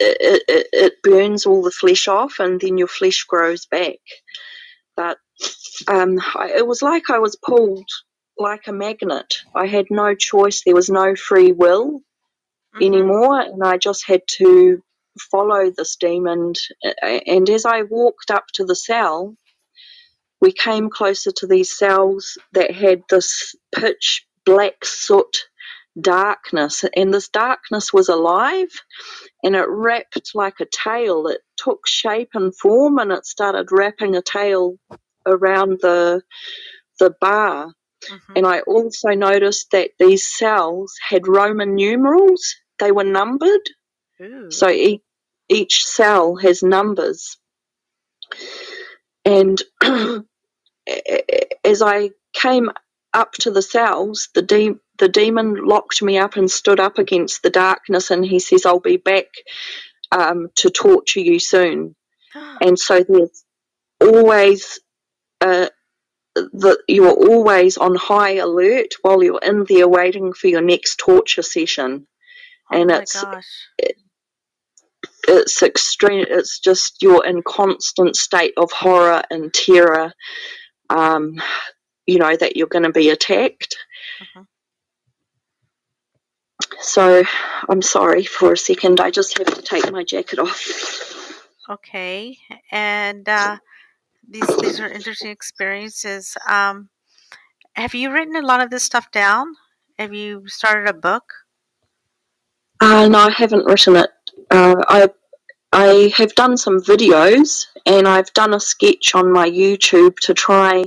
[0.00, 3.98] it, it, it burns all the flesh off, and then your flesh grows back.
[4.96, 5.18] But
[5.88, 7.88] um, I, it was like I was pulled
[8.38, 9.34] like a magnet.
[9.54, 10.62] I had no choice.
[10.64, 12.00] There was no free will
[12.76, 12.82] Mhm.
[12.86, 14.82] anymore, and I just had to
[15.30, 16.54] follow this demon.
[17.02, 19.36] And as I walked up to the cell,
[20.40, 25.47] we came closer to these cells that had this pitch black soot
[26.00, 28.68] darkness, and this darkness was alive
[29.42, 31.26] and it wrapped like a tail.
[31.28, 34.76] It took shape and form and it started wrapping a tail
[35.26, 36.22] around the
[36.98, 37.72] the bar.
[38.10, 38.32] Mm-hmm.
[38.36, 42.56] And I also noticed that these cells had Roman numerals.
[42.78, 43.60] They were numbered.
[44.20, 44.50] Ooh.
[44.50, 45.00] So each,
[45.48, 47.36] each cell has numbers.
[49.24, 49.60] And
[51.64, 52.70] as I came
[53.12, 57.42] up to the cells, the de- the demon locked me up and stood up against
[57.42, 59.26] the darkness, and he says, "I'll be back
[60.12, 61.94] um, to torture you soon."
[62.60, 63.44] and so there's
[64.00, 64.80] always
[65.40, 65.68] uh,
[66.34, 71.42] that you're always on high alert while you're in there waiting for your next torture
[71.42, 72.06] session,
[72.72, 73.24] oh and it's
[73.78, 73.96] it,
[75.26, 76.26] it's extreme.
[76.28, 80.12] It's just you're in constant state of horror and terror.
[80.90, 81.40] Um,
[82.06, 83.76] you know that you're going to be attacked.
[84.20, 84.44] Uh-huh.
[86.80, 87.22] So
[87.68, 89.00] I'm sorry for a second.
[89.00, 91.28] I just have to take my jacket off.
[91.70, 92.38] Okay,
[92.70, 93.58] and uh,
[94.28, 96.36] these these are interesting experiences.
[96.48, 96.88] Um,
[97.74, 99.54] have you written a lot of this stuff down?
[99.98, 101.24] Have you started a book?
[102.80, 104.10] Uh, no, I haven't written it.
[104.50, 105.10] Uh, I
[105.72, 110.84] I have done some videos and I've done a sketch on my YouTube to try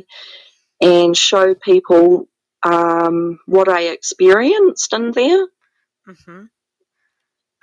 [0.82, 2.28] and show people
[2.64, 5.48] um, what I experienced in there.
[6.08, 6.44] Mm-hmm.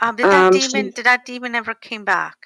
[0.00, 0.90] Um, did that um, demon?
[0.90, 2.36] So, did that demon ever came back?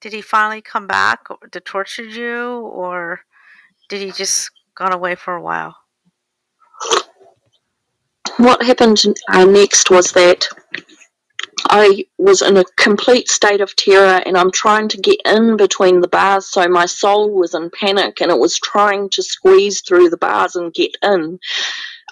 [0.00, 1.20] Did he finally come back
[1.52, 3.20] to torture you, or
[3.88, 5.76] did he just gone away for a while?
[8.36, 10.46] What happened uh, next was that
[11.68, 16.00] I was in a complete state of terror, and I'm trying to get in between
[16.00, 16.46] the bars.
[16.46, 20.56] So my soul was in panic, and it was trying to squeeze through the bars
[20.56, 21.38] and get in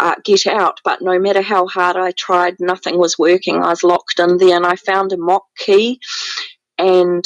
[0.00, 0.80] uh, get out.
[0.84, 3.56] But no matter how hard I tried, nothing was working.
[3.56, 6.00] I was locked in there, and I found a mock key,
[6.78, 7.24] and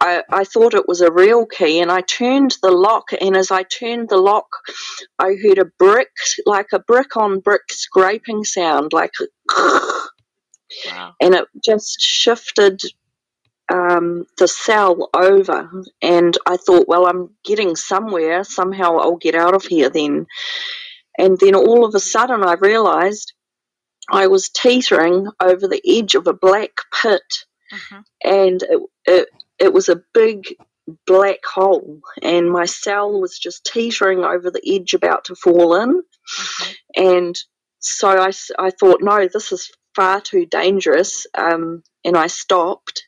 [0.00, 3.50] I, I, thought it was a real key and I turned the lock and as
[3.50, 4.46] I turned the lock
[5.18, 6.10] I heard a brick
[6.44, 9.12] like a brick on brick scraping sound like
[10.86, 11.14] wow.
[11.20, 12.82] and it just shifted
[13.72, 15.70] um, the cell over
[16.02, 20.26] and I thought well I'm getting somewhere somehow I'll get out of here then
[21.18, 23.32] and then all of a sudden, I realized
[24.10, 26.70] I was teetering over the edge of a black
[27.02, 27.22] pit,
[27.72, 28.02] uh-huh.
[28.22, 30.54] and it, it, it was a big
[31.06, 35.90] black hole, and my cell was just teetering over the edge, about to fall in.
[35.90, 36.72] Uh-huh.
[36.94, 37.38] And
[37.80, 43.02] so I, I thought, no, this is far too dangerous, um, and I stopped.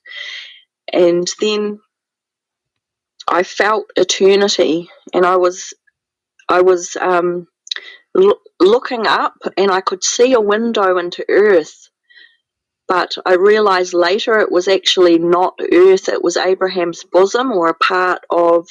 [0.93, 1.79] And then
[3.29, 5.75] I felt eternity, and I was,
[6.49, 7.47] I was um,
[8.61, 11.89] looking up and I could see a window into Earth.
[12.87, 17.75] But I realized later it was actually not Earth, it was Abraham's bosom or a
[17.75, 18.67] part of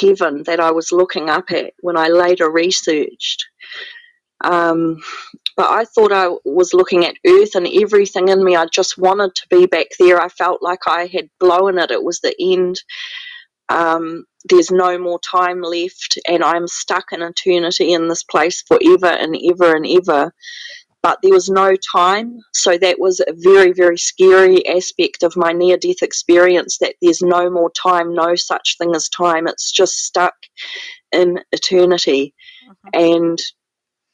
[0.00, 3.46] heaven that I was looking up at when I later researched.
[4.44, 4.98] Um,
[5.56, 8.56] but I thought I was looking at Earth and everything in me.
[8.56, 10.20] I just wanted to be back there.
[10.20, 11.90] I felt like I had blown it.
[11.90, 12.80] It was the end.
[13.70, 19.06] Um, there's no more time left, and I'm stuck in eternity in this place forever
[19.06, 20.32] and ever and ever.
[21.02, 25.52] But there was no time, so that was a very, very scary aspect of my
[25.52, 29.46] near death experience that there's no more time, no such thing as time.
[29.46, 30.34] It's just stuck
[31.12, 32.34] in eternity.
[32.68, 33.00] Mm-hmm.
[33.00, 33.38] And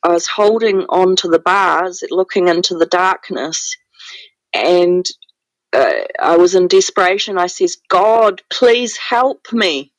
[0.02, 3.74] I was holding on to the bars, looking into the darkness,
[4.52, 5.06] and
[5.72, 7.38] uh, I was in desperation.
[7.38, 9.92] I says, God, please help me.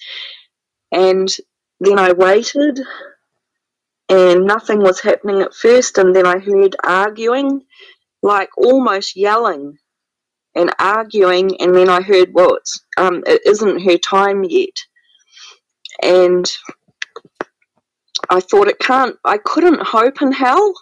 [0.91, 1.29] And
[1.79, 2.79] then I waited,
[4.09, 5.97] and nothing was happening at first.
[5.97, 7.63] And then I heard arguing,
[8.23, 9.77] like almost yelling
[10.55, 11.62] and arguing.
[11.62, 14.77] And then I heard, well, it's, um, it isn't her time yet.
[16.03, 16.45] And
[18.29, 20.73] I thought it can't, I couldn't hope in hell.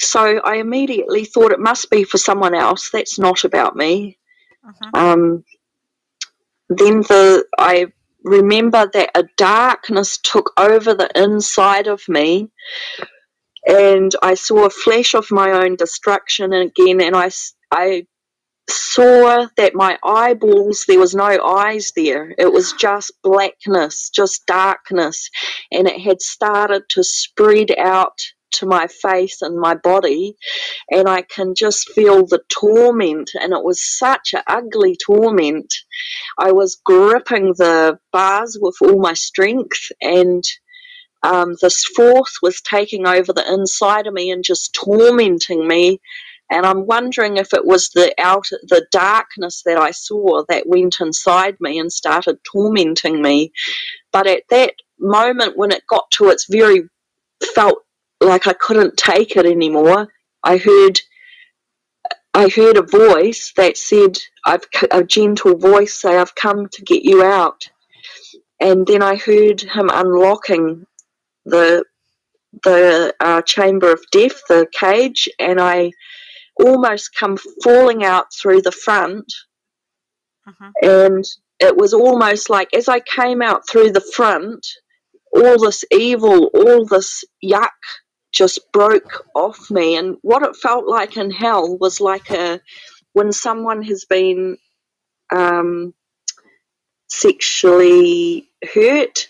[0.00, 2.90] So I immediately thought it must be for someone else.
[2.90, 4.18] That's not about me.
[4.66, 4.90] Uh-huh.
[4.94, 5.44] Um,
[6.68, 7.88] then the I
[8.24, 12.50] remember that a darkness took over the inside of me,
[13.66, 17.30] and I saw a flash of my own destruction again, and I
[17.70, 18.06] I
[18.70, 25.28] saw that my eyeballs there was no eyes there it was just blackness just darkness
[25.70, 28.22] and it had started to spread out
[28.54, 30.36] to my face and my body,
[30.90, 33.32] and I can just feel the torment.
[33.34, 35.74] And it was such an ugly torment.
[36.38, 40.44] I was gripping the bars with all my strength, and
[41.22, 45.96] um, this force was taking over the inside of me and just tormenting me
[46.50, 50.96] And I'm wondering if it was the out the darkness that I saw that went
[51.00, 53.52] inside me and started tormenting me.
[54.12, 56.82] But at that moment when it got to its very
[57.54, 57.78] felt
[58.24, 60.08] like I couldn't take it anymore,
[60.42, 61.00] I heard
[62.34, 67.04] I heard a voice that said, I've, a gentle voice say, I've come to get
[67.04, 67.70] you out.
[68.60, 70.84] And then I heard him unlocking
[71.44, 71.84] the,
[72.64, 75.92] the uh, chamber of death, the cage, and I
[76.58, 79.32] almost come falling out through the front.
[80.46, 80.70] Uh-huh.
[80.82, 81.24] And
[81.60, 84.66] it was almost like as I came out through the front,
[85.32, 87.68] all this evil, all this yuck
[88.34, 89.96] just broke off me.
[89.96, 92.60] And what it felt like in hell was like a
[93.12, 94.58] when someone has been
[95.32, 95.94] um,
[97.06, 99.28] sexually hurt,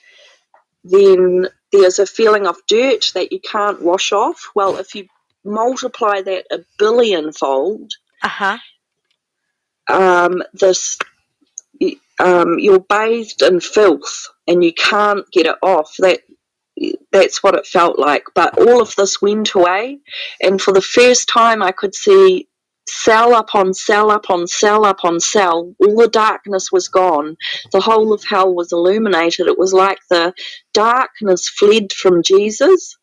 [0.83, 4.51] then there's a feeling of dirt that you can't wash off.
[4.55, 5.07] Well, if you
[5.45, 7.93] multiply that a billion fold,
[8.23, 8.59] uh-huh.
[9.89, 10.99] um, this
[12.19, 15.95] um, you're bathed in filth and you can't get it off.
[15.99, 16.21] That
[17.13, 18.25] that's what it felt like.
[18.35, 20.01] But all of this went away,
[20.43, 22.49] and for the first time, I could see
[22.87, 25.75] cell upon cell upon cell upon cell.
[25.79, 27.37] All the darkness was gone.
[27.73, 29.47] The whole of hell was illuminated.
[29.47, 30.35] It was like the
[30.73, 32.97] darkness fled from Jesus.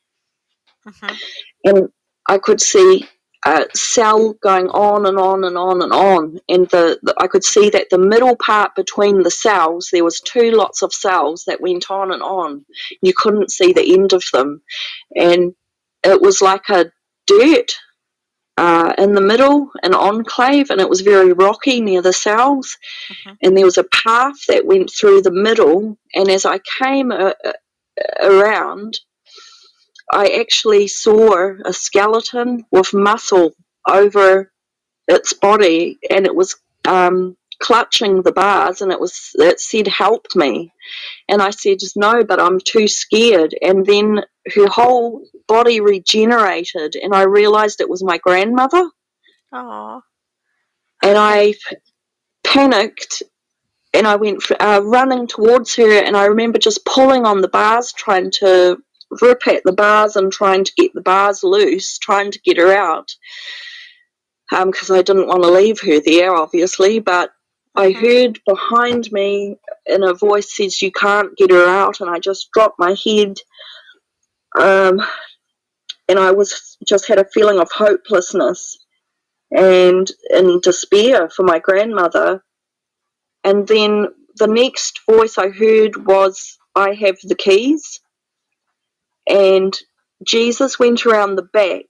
[0.85, 1.15] Uh-huh.
[1.63, 1.89] And
[2.27, 3.07] I could see
[3.45, 6.39] a cell going on and on and on and on.
[6.47, 10.21] And the, the, I could see that the middle part between the cells, there was
[10.21, 12.65] two lots of cells that went on and on.
[13.01, 14.61] You couldn't see the end of them.
[15.15, 15.55] And
[16.03, 16.91] it was like a
[17.25, 17.71] dirt
[18.57, 22.77] uh, in the middle, an enclave, and it was very rocky near the cells.
[23.09, 23.33] Mm-hmm.
[23.41, 25.97] And there was a path that went through the middle.
[26.13, 27.53] And as I came uh, uh
[28.21, 28.99] around,
[30.11, 33.53] I actually saw a skeleton with muscle
[33.87, 34.51] over
[35.07, 36.55] its body, and it was
[36.87, 40.73] um, clutching the bars, and it was it said, "Help me,"
[41.29, 44.21] and I said, "No, but I'm too scared." And then
[44.55, 48.89] her whole body regenerated, and I realized it was my grandmother.
[49.53, 50.01] Aww.
[51.03, 51.55] And I
[52.43, 53.23] panicked
[53.93, 57.93] and I went uh, running towards her, and I remember just pulling on the bars,
[57.93, 58.77] trying to
[59.19, 62.73] rip at the bars and trying to get the bars loose, trying to get her
[62.73, 63.13] out.
[64.49, 67.31] Because um, I didn't want to leave her there, obviously, but
[67.75, 68.05] I mm-hmm.
[68.05, 72.51] heard behind me, and a voice says, "You can't get her out," and I just
[72.51, 73.37] dropped my head,
[74.59, 75.01] um,
[76.09, 78.77] and I was just had a feeling of hopelessness
[79.51, 82.43] and in despair for my grandmother.
[83.43, 88.01] And then the next voice I heard was, "I have the keys."
[89.27, 89.77] And
[90.25, 91.85] Jesus went around the back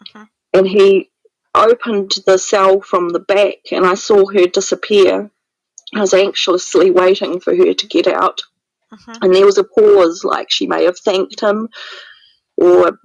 [0.00, 0.26] uh-huh.
[0.52, 1.10] and he
[1.54, 5.30] opened the cell from the back and I saw her disappear.
[5.94, 8.40] I was anxiously waiting for her to get out.
[8.90, 9.14] Uh-huh.
[9.22, 11.68] And there was a pause, like she may have thanked him
[12.56, 12.98] or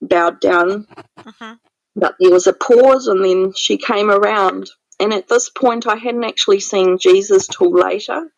[0.00, 0.86] bowed down.
[1.16, 1.56] Uh-huh.
[1.94, 4.70] But there was a pause and then she came around.
[4.98, 8.30] And at this point, I hadn't actually seen Jesus till later.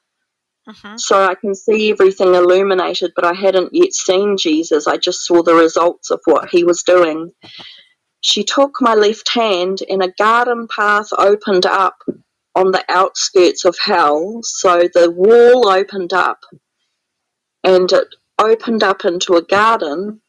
[0.68, 0.98] Uh-huh.
[0.98, 4.86] So I can see everything illuminated, but I hadn't yet seen Jesus.
[4.86, 7.32] I just saw the results of what he was doing.
[8.20, 11.96] She took my left hand, and a garden path opened up
[12.54, 14.40] on the outskirts of hell.
[14.42, 16.40] So the wall opened up,
[17.64, 18.08] and it
[18.38, 20.20] opened up into a garden.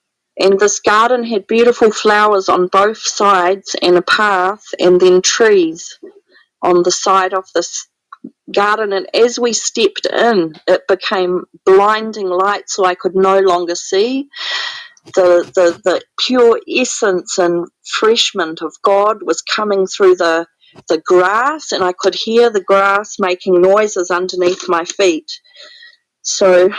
[0.42, 6.00] And this garden had beautiful flowers on both sides, and a path, and then trees
[6.62, 7.88] on the side of this
[8.54, 13.76] garden and as we stepped in it became blinding light so I could no longer
[13.76, 14.28] see
[15.16, 20.48] the the, the pure essence and freshment of God was coming through the
[20.88, 25.32] the grass and I could hear the grass making noises underneath my feet.
[26.24, 26.70] So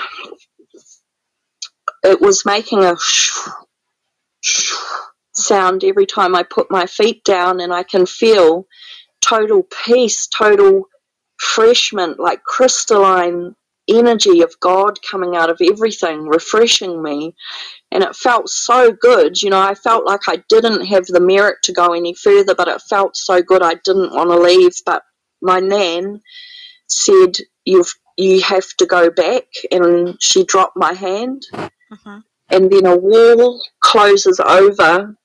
[2.05, 2.97] it was making a
[5.35, 8.66] sound every time I put my feet down and I can feel
[9.27, 10.85] total peace total
[11.41, 13.55] refreshment, like crystalline
[13.88, 17.34] energy of God coming out of everything, refreshing me.
[17.91, 19.43] And it felt so good.
[19.43, 22.68] You know, I felt like I didn't have the merit to go any further, but
[22.68, 24.72] it felt so good I didn't want to leave.
[24.86, 25.03] But
[25.43, 26.20] my nan
[26.86, 32.20] said, You've you have to go back and she dropped my hand uh-huh.
[32.51, 35.16] and then a wall closes over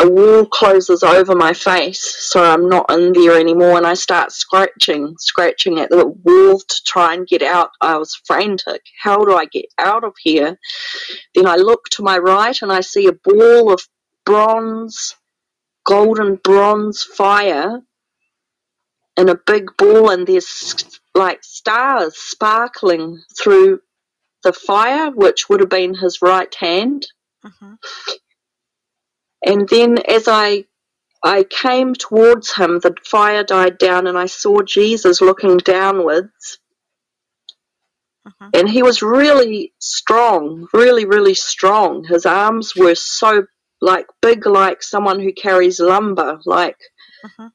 [0.00, 4.32] a wall closes over my face so I'm not in there anymore and I start
[4.32, 7.70] scratching, scratching at the wall to try and get out.
[7.80, 8.82] I was frantic.
[9.00, 10.58] How do I get out of here?
[11.34, 13.80] Then I look to my right and I see a ball of
[14.24, 15.14] bronze
[15.84, 17.80] golden bronze fire
[19.16, 23.80] in a big ball, and there's like stars sparkling through
[24.42, 27.06] the fire, which would have been his right hand.
[27.44, 27.74] Mm-hmm.
[29.44, 30.64] And then as I
[31.22, 36.58] I came towards him, the fire died down, and I saw Jesus looking downwards.
[38.26, 38.48] Mm-hmm.
[38.54, 42.04] And he was really strong, really, really strong.
[42.04, 43.46] His arms were so
[43.80, 46.78] like big, like someone who carries lumber, like.
[47.24, 47.46] Mm-hmm.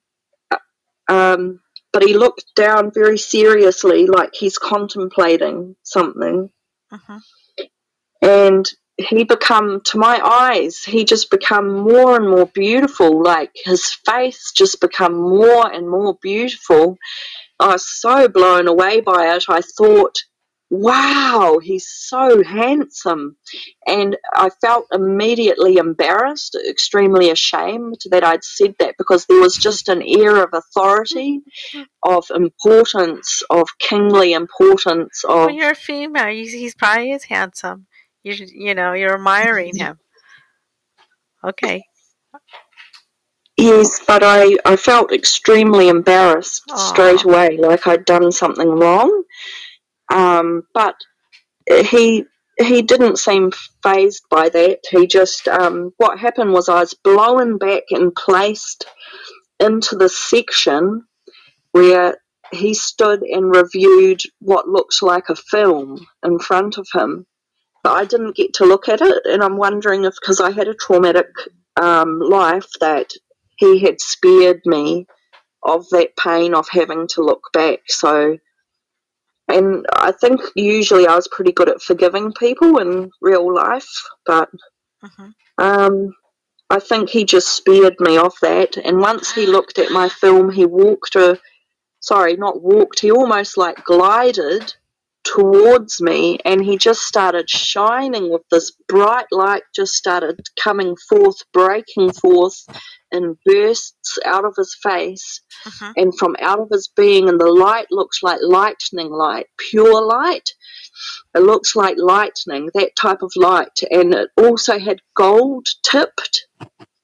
[1.07, 1.59] Um,
[1.93, 6.49] but he looked down very seriously, like he's contemplating something.
[6.91, 7.19] Uh-huh.
[8.21, 13.21] And he become to my eyes, he just become more and more beautiful.
[13.21, 16.97] Like his face just become more and more beautiful.
[17.59, 19.45] I was so blown away by it.
[19.49, 20.17] I thought
[20.69, 23.37] wow, he's so handsome.
[23.85, 29.89] And I felt immediately embarrassed, extremely ashamed that I'd said that because there was just
[29.89, 31.41] an air of authority,
[32.03, 35.23] of importance, of kingly importance.
[35.23, 36.27] Of well, you're a female.
[36.27, 37.87] He's probably is handsome.
[38.25, 39.99] You you know you're admiring him.
[41.43, 41.85] Okay.
[43.55, 46.77] Yes, but I, I felt extremely embarrassed Aww.
[46.77, 49.23] straight away, like I'd done something wrong.
[50.11, 50.95] Um, but
[51.69, 52.25] he
[52.57, 53.51] he didn't seem
[53.83, 54.79] phased by that.
[54.89, 58.87] He just um, what happened was I was blown back and placed
[59.59, 61.03] into the section
[61.73, 62.17] where
[62.51, 67.27] he stood and reviewed what looked like a film in front of him.
[67.85, 70.67] But I didn't get to look at it, and I'm wondering if because I had
[70.67, 71.27] a traumatic
[71.79, 73.11] um, life that
[73.57, 75.05] he had spared me
[75.61, 77.81] of that pain of having to look back.
[77.85, 78.39] So
[79.47, 83.87] and I think usually I was pretty good at forgiving people in real life,
[84.25, 84.49] but
[85.03, 85.29] uh-huh.
[85.59, 86.15] um,
[86.71, 88.77] I think he just spared me of that.
[88.77, 91.39] And once he looked at my film, he walked a,
[91.99, 94.73] sorry, not walked, he almost like glided
[95.25, 101.37] towards me and he just started shining with this bright light just started coming forth
[101.51, 102.63] breaking forth
[103.11, 105.41] in bursts out of his face.
[105.65, 105.93] Uh-huh.
[105.97, 110.51] and from out of his being and the light looks like lightning light pure light.
[111.33, 113.79] It looks like lightning that type of light.
[113.89, 116.47] And it also had gold tipped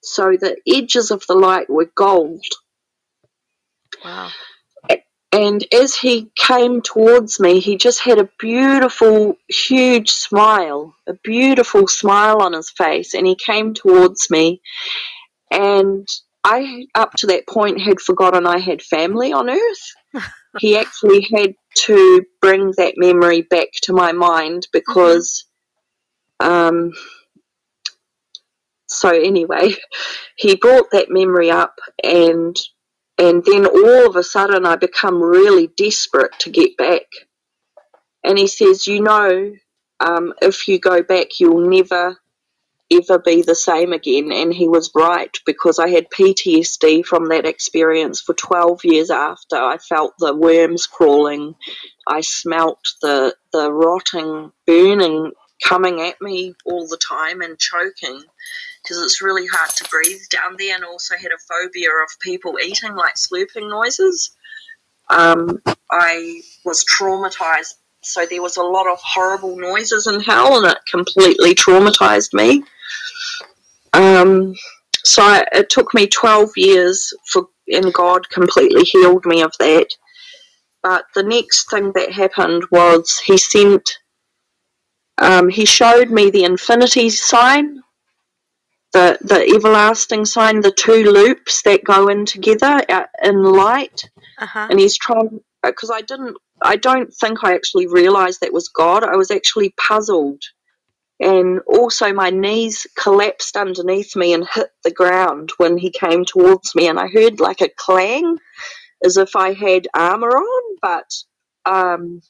[0.04, 2.46] so the edges of the light were gold.
[4.06, 4.30] Wow
[5.34, 11.88] and as he came towards me, he just had a beautiful, huge smile, a beautiful
[11.88, 13.14] smile on his face.
[13.14, 14.62] And he came towards me.
[15.50, 16.06] And
[16.44, 19.94] I, up to that point, had forgotten I had family on earth.
[20.60, 25.46] he actually had to bring that memory back to my mind because.
[26.42, 26.92] Um,
[28.88, 29.76] so, anyway,
[30.36, 32.60] he brought that memory up and
[33.18, 37.03] and then all of a sudden, I become really desperate to get back.
[38.24, 39.53] And he says, You know,
[39.99, 42.18] um, if you go back, you'll never,
[42.91, 44.32] ever be the same again.
[44.32, 49.57] And he was right because I had PTSD from that experience for 12 years after.
[49.57, 51.55] I felt the worms crawling,
[52.07, 55.32] I smelt the, the rotting, burning
[55.64, 58.22] coming at me all the time and choking
[58.82, 62.58] because it's really hard to breathe down there, and also had a phobia of people
[62.64, 64.32] eating, like slurping noises.
[65.10, 65.62] Um,
[65.92, 70.80] I was traumatized, so there was a lot of horrible noises in hell, and it
[70.90, 72.64] completely traumatized me.
[73.94, 74.56] Um,
[75.04, 79.88] so I, it took me 12 years for, and God completely healed me of that.
[80.82, 83.98] But the next thing that happened was he sent,
[85.18, 87.82] um, he showed me the infinity sign
[88.94, 94.68] the the everlasting sign, the two loops that go in together uh, in light, uh-huh.
[94.70, 99.04] and he's trying because I didn't, I don't think I actually realized that was God.
[99.04, 100.42] I was actually puzzled,
[101.20, 106.76] and also my knees collapsed underneath me and hit the ground when he came towards
[106.76, 108.38] me, and I heard like a clang,
[109.04, 111.10] as if I had armor on, but.
[111.64, 112.22] Um,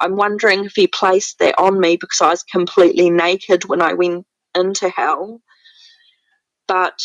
[0.00, 3.92] I'm wondering if he placed that on me because I was completely naked when I
[3.92, 5.40] went into hell
[6.70, 7.00] but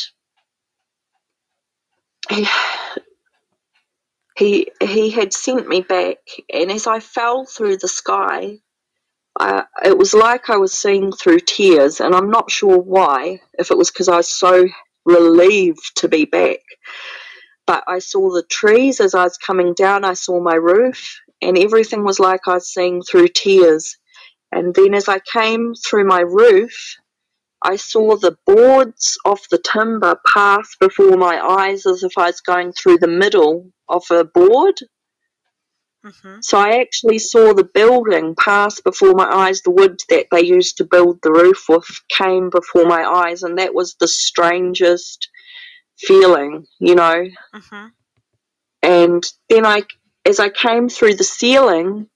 [2.30, 2.48] he,
[4.38, 6.18] he he had sent me back,
[6.54, 8.60] and as I fell through the sky,
[9.86, 13.42] it was like I was seeing through tears, and I'm not sure why.
[13.60, 14.66] If it was because I was so
[15.06, 16.60] relieved to be back,
[17.68, 20.06] but I saw the trees as I was coming down.
[20.06, 23.98] I saw my roof, and everything was like I was seeing through tears.
[24.52, 26.98] And then as I came through my roof,
[27.62, 32.42] I saw the boards of the timber pass before my eyes as if I was
[32.42, 34.76] going through the middle of a board.
[36.06, 36.38] Mm-hmm.
[36.42, 39.62] So I actually saw the building pass before my eyes.
[39.62, 43.58] The wood that they used to build the roof with came before my eyes, and
[43.58, 45.30] that was the strangest
[45.98, 47.28] feeling, you know.
[47.56, 47.88] Mm-hmm.
[48.84, 49.82] And then I,
[50.26, 52.08] as I came through the ceiling,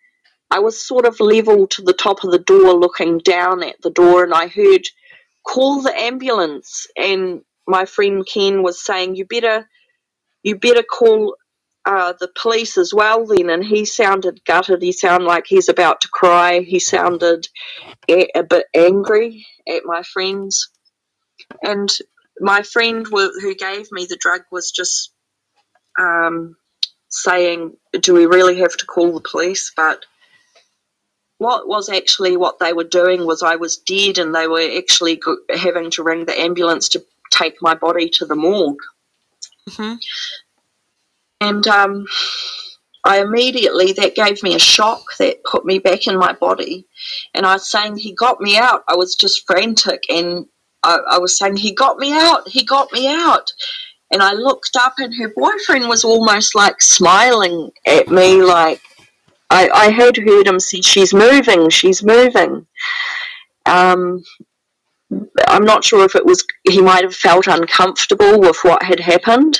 [0.52, 3.90] I was sort of level to the top of the door, looking down at the
[3.90, 4.84] door, and I heard
[5.48, 6.88] call the ambulance.
[6.98, 9.70] And my friend Ken was saying, "You better,
[10.44, 11.36] you better call
[11.86, 14.82] uh, the police as well." Then, and he sounded gutted.
[14.82, 16.62] He sounded like he's about to cry.
[16.62, 17.48] He sounded
[18.10, 20.70] a, a bit angry at my friends,
[21.64, 21.90] and
[22.40, 25.14] my friend who gave me the drug was just
[26.00, 26.56] um,
[27.10, 30.06] saying, "Do we really have to call the police?" But
[31.40, 35.20] what was actually what they were doing was I was dead and they were actually
[35.58, 38.82] having to ring the ambulance to take my body to the morgue.
[39.70, 39.96] Mm-hmm.
[41.42, 42.06] And um,
[43.06, 46.86] I immediately, that gave me a shock that put me back in my body.
[47.34, 48.84] And I was saying, he got me out.
[48.90, 50.46] I was just frantic and
[50.84, 53.54] I, I was saying, he got me out, he got me out.
[54.12, 58.82] And I looked up and her boyfriend was almost like smiling at me, like,
[59.50, 62.68] I, I had heard him say, She's moving, she's moving.
[63.66, 64.24] Um,
[65.48, 69.60] I'm not sure if it was, he might have felt uncomfortable with what had happened.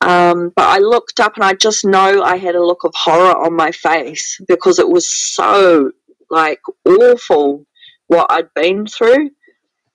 [0.00, 3.36] Um, but I looked up and I just know I had a look of horror
[3.36, 5.92] on my face because it was so,
[6.30, 7.66] like, awful
[8.06, 9.30] what I'd been through.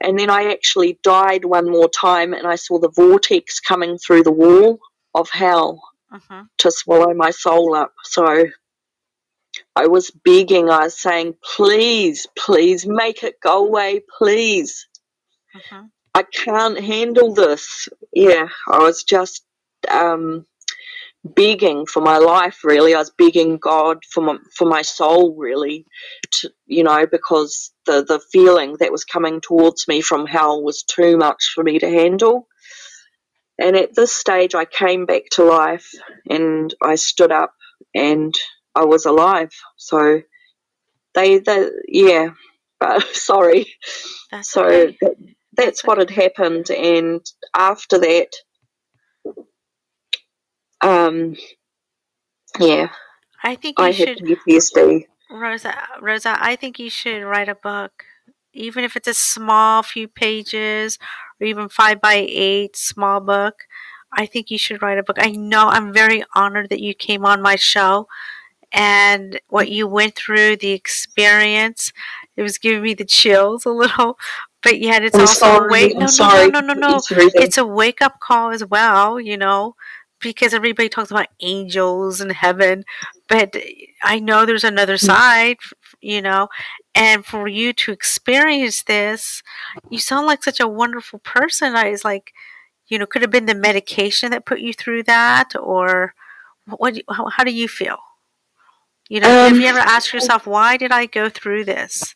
[0.02, 4.24] And then I actually died one more time and I saw the vortex coming through
[4.24, 4.80] the wall
[5.16, 5.82] of hell
[6.14, 6.42] Mm-hmm.
[6.60, 7.92] to swallow my soul up.
[8.04, 8.46] So
[9.76, 14.88] I was begging, I was saying, please, please make it go away, please.
[15.56, 15.86] Mm-hmm.
[16.14, 17.90] I can't handle this.
[18.12, 19.44] Yeah, I was just
[19.90, 20.46] um,
[21.24, 22.94] begging for my life, really.
[22.94, 25.86] I was begging God for my, for my soul, really,
[26.32, 30.84] to, you know, because the, the feeling that was coming towards me from hell was
[30.84, 32.48] too much for me to handle.
[33.60, 35.90] And at this stage, I came back to life
[36.30, 37.54] and I stood up
[37.96, 38.34] and
[38.76, 39.52] I was alive.
[39.78, 40.22] So
[41.14, 42.30] they, they yeah,
[42.80, 43.68] but sorry.
[44.32, 44.98] That's so okay.
[45.02, 45.16] that,
[45.56, 46.70] that's what had happened.
[46.72, 47.22] And
[47.56, 48.30] after that,
[50.82, 51.36] um,
[52.60, 52.90] yeah,
[53.44, 55.06] I think you I had should, PTSD.
[55.32, 55.74] Rozsa.
[56.02, 58.06] Rozsa, I think you should write a book,
[58.54, 61.00] even if it's a small few pages
[61.40, 63.66] or even five by eight small book.
[64.16, 65.18] I think you should write a book.
[65.20, 68.08] I know I'm very honored that you came on my show
[68.74, 71.94] and what you went through, the experience.
[72.36, 74.18] It was giving me the chills a little,
[74.64, 75.94] but yet it's I'm also sorry, a wake.
[75.98, 77.02] No, no, no, no, no, no.
[77.12, 77.42] everything.
[77.42, 79.76] It's a wake up call as well, you know,
[80.20, 82.84] because everybody talks about angels and heaven,
[83.30, 83.56] but
[84.04, 85.58] I know there's another side,
[86.02, 86.48] you know,
[86.96, 89.44] and for you to experience this,
[89.90, 91.76] you sound like such a wonderful person.
[91.76, 92.34] I was like,
[92.88, 96.14] you know, could have been the medication that put you through that, or
[96.66, 96.94] what?
[96.96, 97.98] do you- How, how do you feel?
[99.10, 102.16] You know, have Um, you ever asked yourself why did I go through this?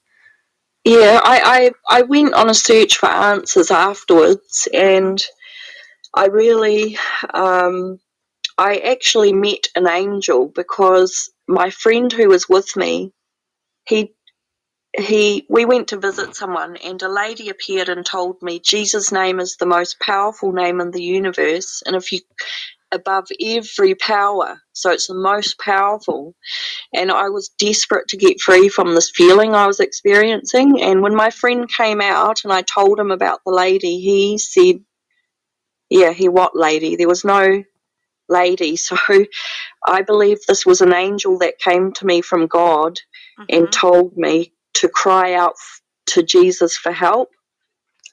[0.83, 5.23] Yeah, I, I, I went on a search for answers afterwards, and
[6.13, 6.97] I really,
[7.33, 7.99] um,
[8.57, 13.13] I actually met an angel because my friend who was with me,
[13.87, 14.13] he,
[14.97, 19.39] he, we went to visit someone, and a lady appeared and told me Jesus' name
[19.39, 22.21] is the most powerful name in the universe, and if you
[22.91, 26.35] above every power, so it's the most powerful.
[26.93, 30.81] And I was desperate to get free from this feeling I was experiencing.
[30.81, 34.81] And when my friend came out and I told him about the lady, he said,
[35.89, 36.95] Yeah, he what lady?
[36.97, 37.63] There was no
[38.29, 38.77] lady.
[38.87, 38.97] So
[39.87, 42.99] I believe this was an angel that came to me from God
[43.49, 43.71] and Mhm.
[43.71, 45.55] told me to cry out
[46.07, 47.29] to Jesus for help.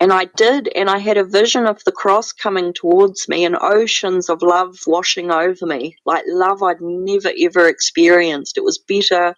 [0.00, 3.56] And I did, and I had a vision of the cross coming towards me and
[3.60, 8.58] oceans of love washing over me, like love I'd never ever experienced.
[8.58, 9.34] It was better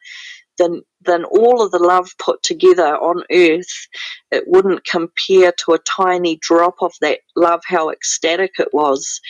[0.59, 3.89] than than all of the love put together on earth.
[4.33, 9.21] It wouldn't compare to a tiny drop of that love, how ecstatic it was.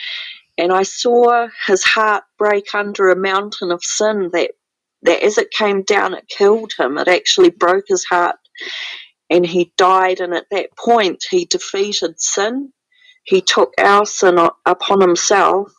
[0.59, 4.53] And I saw his heart break under a mountain of sin that
[5.03, 6.99] that as it came down it killed him.
[6.99, 8.37] It actually broke his heart
[9.31, 12.73] and he died and at that point he defeated sin
[13.25, 15.73] he took our sin upon himself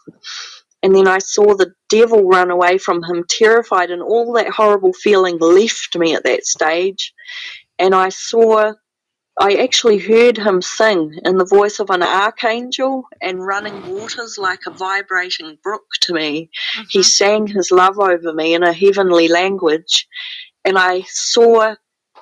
[0.83, 4.93] and then i saw the devil run away from him terrified and all that horrible
[4.93, 7.13] feeling left me at that stage
[7.79, 8.73] and i saw
[9.39, 14.61] I actually heard him sing in the voice of an archangel and running waters like
[14.65, 16.49] a vibrating brook to me.
[16.75, 16.83] Mm-hmm.
[16.89, 20.07] He sang his love over me in a heavenly language,
[20.65, 21.75] and I saw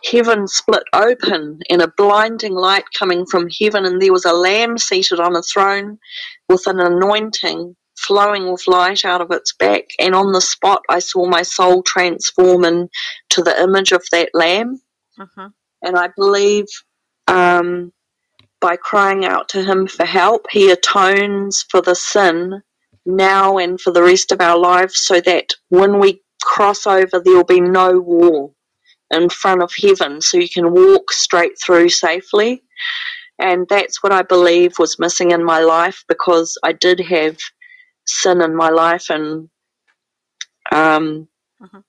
[0.04, 4.78] heaven split open and a blinding light coming from heaven, and there was a lamb
[4.78, 5.98] seated on a throne
[6.50, 9.86] with an anointing flowing with light out of its back.
[10.00, 14.82] And on the spot, I saw my soul transform into the image of that lamb.
[15.18, 15.48] Mm-hmm.
[15.82, 16.66] And I believe
[17.28, 17.94] um,
[18.60, 22.62] by crying out to Him for help, He atones for the sin
[23.06, 27.36] now and for the rest of our lives so that when we cross over, there
[27.36, 28.56] will be no wall
[29.12, 32.64] in front of heaven so you can walk straight through safely.
[33.40, 37.38] And that's what I believe was missing in my life because I did have
[38.06, 39.50] sin in my life and
[40.72, 41.28] um,
[41.62, 41.82] uh-huh.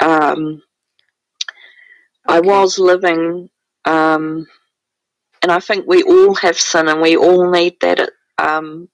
[0.00, 0.62] um,
[2.28, 2.38] okay.
[2.38, 3.50] I was living
[3.84, 4.46] um,
[5.44, 8.88] and I think we all have sin, and we all need that um,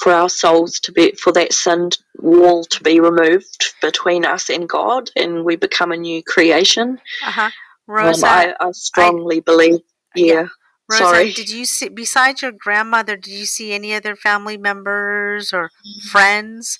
[0.00, 4.68] for our souls to be for that sin wall to be removed between us and
[4.68, 7.00] God, and we become a new creation.
[7.26, 7.42] Uh-huh.
[7.42, 7.52] Um,
[7.88, 9.80] Rozsa, um, I, I, strongly I, believe.
[10.14, 10.34] Yeah.
[10.34, 10.46] yeah.
[10.90, 11.32] Rozsa, Sorry.
[11.32, 13.16] did you see besides your grandmother?
[13.16, 15.70] Did you see any other family members or
[16.10, 16.78] friends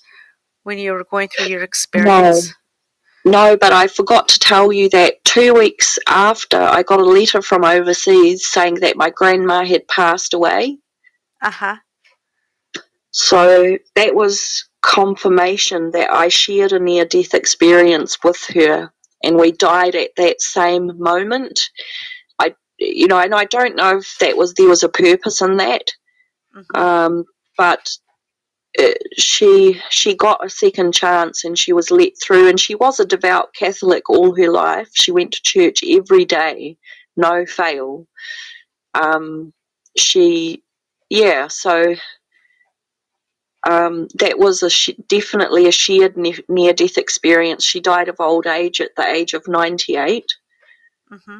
[0.63, 2.47] when you were going through your experience?
[2.47, 2.53] No.
[3.25, 7.41] No, but I forgot to tell you that two weeks after I got a letter
[7.41, 10.77] from overseas saying that my grandma had passed away.
[11.41, 11.75] Uh huh.
[13.11, 18.91] So that was confirmation that I shared a near death experience with her
[19.23, 21.59] and we died at that same moment.
[22.39, 25.57] I, you know, and I don't know if that was there was a purpose in
[25.57, 25.85] that,
[26.55, 26.81] mm-hmm.
[26.81, 27.25] um,
[27.57, 27.89] but
[28.77, 32.99] uh, she she got a second chance and she was let through and she was
[32.99, 36.77] a devout catholic all her life she went to church every day
[37.17, 38.05] no fail
[38.93, 39.51] um,
[39.97, 40.63] she
[41.09, 41.95] yeah so
[43.67, 48.19] um, that was a sh- definitely a shared ne- near death experience she died of
[48.19, 50.25] old age at the age of 98
[51.11, 51.39] Mm-hmm.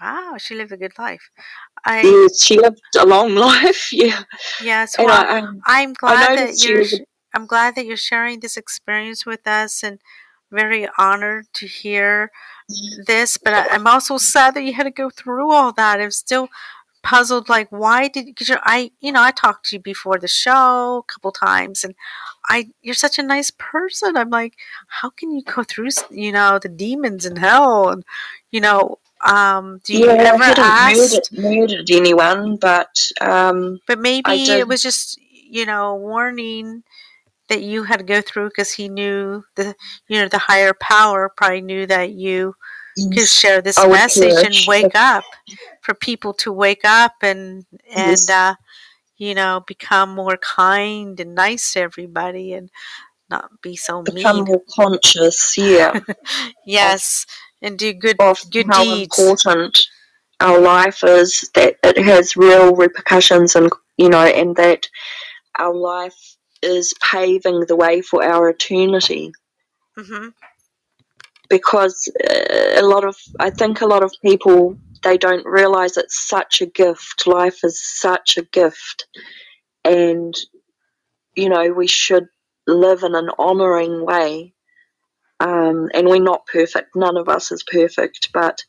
[0.00, 1.30] Wow, she lived a good life.
[1.84, 3.92] I yes, she lived a long life.
[3.92, 4.22] Yeah.
[4.62, 4.96] Yes.
[4.98, 5.08] Well,
[5.66, 6.84] I, am glad that you're.
[7.34, 10.00] I'm glad that you're sharing this experience with us, and
[10.50, 12.30] very honored to hear
[13.06, 13.36] this.
[13.36, 16.00] But I, am also sad that you had to go through all that.
[16.00, 16.48] I'm still
[17.02, 17.48] puzzled.
[17.48, 18.26] Like, why did?
[18.26, 21.94] Because I, you know, I talked to you before the show a couple times, and
[22.48, 24.16] I, you're such a nice person.
[24.16, 24.54] I'm like,
[24.88, 28.04] how can you go through, you know, the demons in hell, and
[28.50, 31.32] you know, um, do you yeah, ever I asked?
[31.32, 36.82] Murdered, murdered anyone, but um, but maybe it was just you know warning
[37.48, 39.74] that you had to go through because he knew the
[40.08, 42.54] you know the higher power probably knew that you
[42.96, 45.24] could share this message and wake up
[45.82, 47.64] for people to wake up and
[47.94, 48.30] and yes.
[48.30, 48.54] uh,
[49.16, 52.70] you know become more kind and nice to everybody and
[53.28, 54.44] not be so become mean.
[54.46, 55.56] more conscious.
[55.56, 56.00] Yeah.
[56.66, 57.26] yes
[57.62, 59.18] and do good of good how deeds.
[59.18, 59.86] important
[60.40, 64.88] our life is that it has real repercussions and you know and that
[65.58, 69.32] our life is paving the way for our eternity
[69.98, 70.28] mm-hmm.
[71.50, 76.28] Because uh, a lot of i think a lot of people they don't realize it's
[76.28, 77.26] such a gift.
[77.26, 79.06] Life is such a gift.
[79.84, 80.34] And
[81.34, 82.26] you know we should
[82.66, 84.54] live in an honoring way.
[85.38, 86.94] Um, and we're not perfect.
[86.94, 88.62] None of us is perfect, but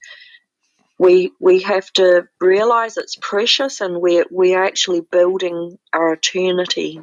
[0.97, 7.01] we we have to realize it's precious, and we're we're actually building our eternity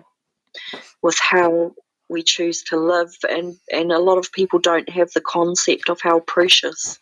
[1.03, 1.75] with how
[2.09, 3.17] we choose to live.
[3.29, 6.99] And and a lot of people don't have the concept of how precious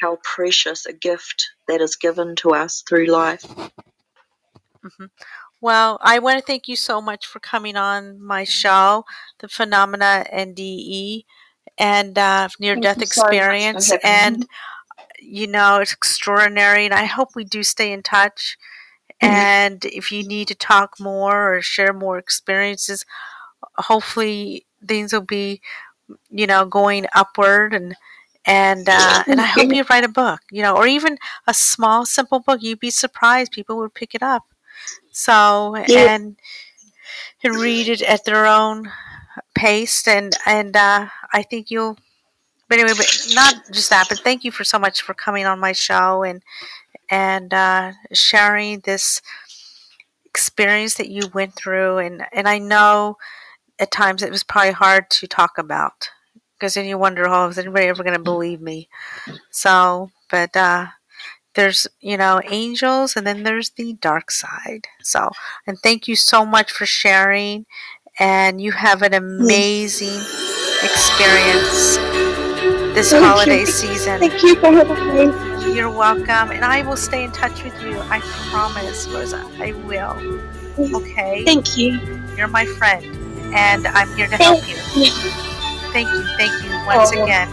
[0.00, 3.42] how precious a gift that is given to us through life.
[4.84, 5.06] Mm-hmm.
[5.60, 9.04] Well, I want to thank you so much for coming on my show,
[9.38, 11.24] The Phenomena NDE
[11.78, 13.86] and uh, near death experience.
[13.86, 14.44] So and,
[15.20, 16.84] you know, it's extraordinary.
[16.84, 18.58] And I hope we do stay in touch.
[19.22, 19.34] Mm-hmm.
[19.34, 23.06] And if you need to talk more or share more experiences,
[23.76, 25.60] hopefully things will be,
[26.30, 27.96] you know, going upward and
[28.44, 32.04] and uh, and I hope you write a book, you know, or even a small,
[32.06, 32.62] simple book.
[32.62, 34.44] You'd be surprised; people would pick it up.
[35.10, 36.14] So yeah.
[36.14, 36.36] and
[37.42, 38.90] and read it at their own
[39.54, 41.98] pace, and and uh, I think you'll.
[42.68, 45.60] But anyway, but not just that, but thank you for so much for coming on
[45.60, 46.42] my show and
[47.10, 49.20] and uh, sharing this
[50.24, 53.18] experience that you went through, and and I know
[53.82, 56.08] at times it was probably hard to talk about
[56.54, 58.88] because then you wonder, oh, is anybody ever going to believe me?
[59.50, 60.86] So, but uh,
[61.54, 64.86] there's you know angels and then there's the dark side.
[65.02, 65.30] So
[65.66, 67.66] and thank you so much for sharing
[68.20, 70.20] and you have an amazing
[70.84, 71.96] experience
[72.94, 73.66] this thank holiday you.
[73.66, 74.20] season.
[74.20, 75.74] Thank you for having me.
[75.74, 78.20] You're welcome and i will stay in touch with you i
[78.50, 80.96] promise Rozsa i will.
[80.96, 81.44] Okay?
[81.44, 82.00] Thank you.
[82.36, 83.21] You're my friend
[83.54, 84.76] and i'm here to help you
[85.92, 87.22] thank you thank you once oh.
[87.22, 87.48] again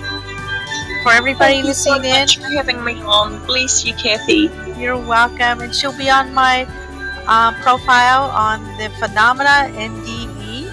[1.04, 2.44] for everybody Thank listening you so much in.
[2.44, 3.46] for having me on.
[3.46, 4.52] Bless you, Kathy.
[4.78, 6.64] You're welcome, and she'll be on my
[7.28, 10.68] um, profile on the Phenomena NDE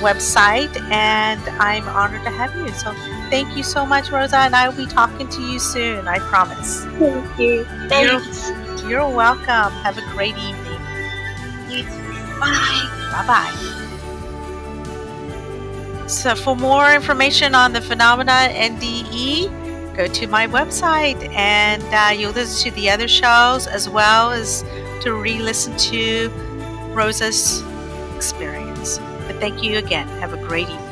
[0.00, 2.68] website, and I'm honored to have you.
[2.74, 2.92] So
[3.30, 6.08] thank you so much, Rozsa, and I will be talking to you soon.
[6.08, 6.84] I promise.
[6.84, 7.64] Thank you.
[7.88, 8.50] Thanks.
[8.82, 9.72] You're, you're welcome.
[9.82, 10.80] Have a great evening.
[11.68, 12.40] You too.
[12.40, 13.08] Bye.
[13.12, 13.84] Bye bye.
[16.08, 22.32] So, for more information on the phenomena NDE, go to my website and uh, you'll
[22.32, 24.64] listen to the other shows as well as
[25.02, 26.30] to re listen to
[26.94, 27.62] Rozsa's
[28.16, 28.98] experience.
[29.26, 30.08] But thank you again.
[30.20, 30.88] Have a great evening.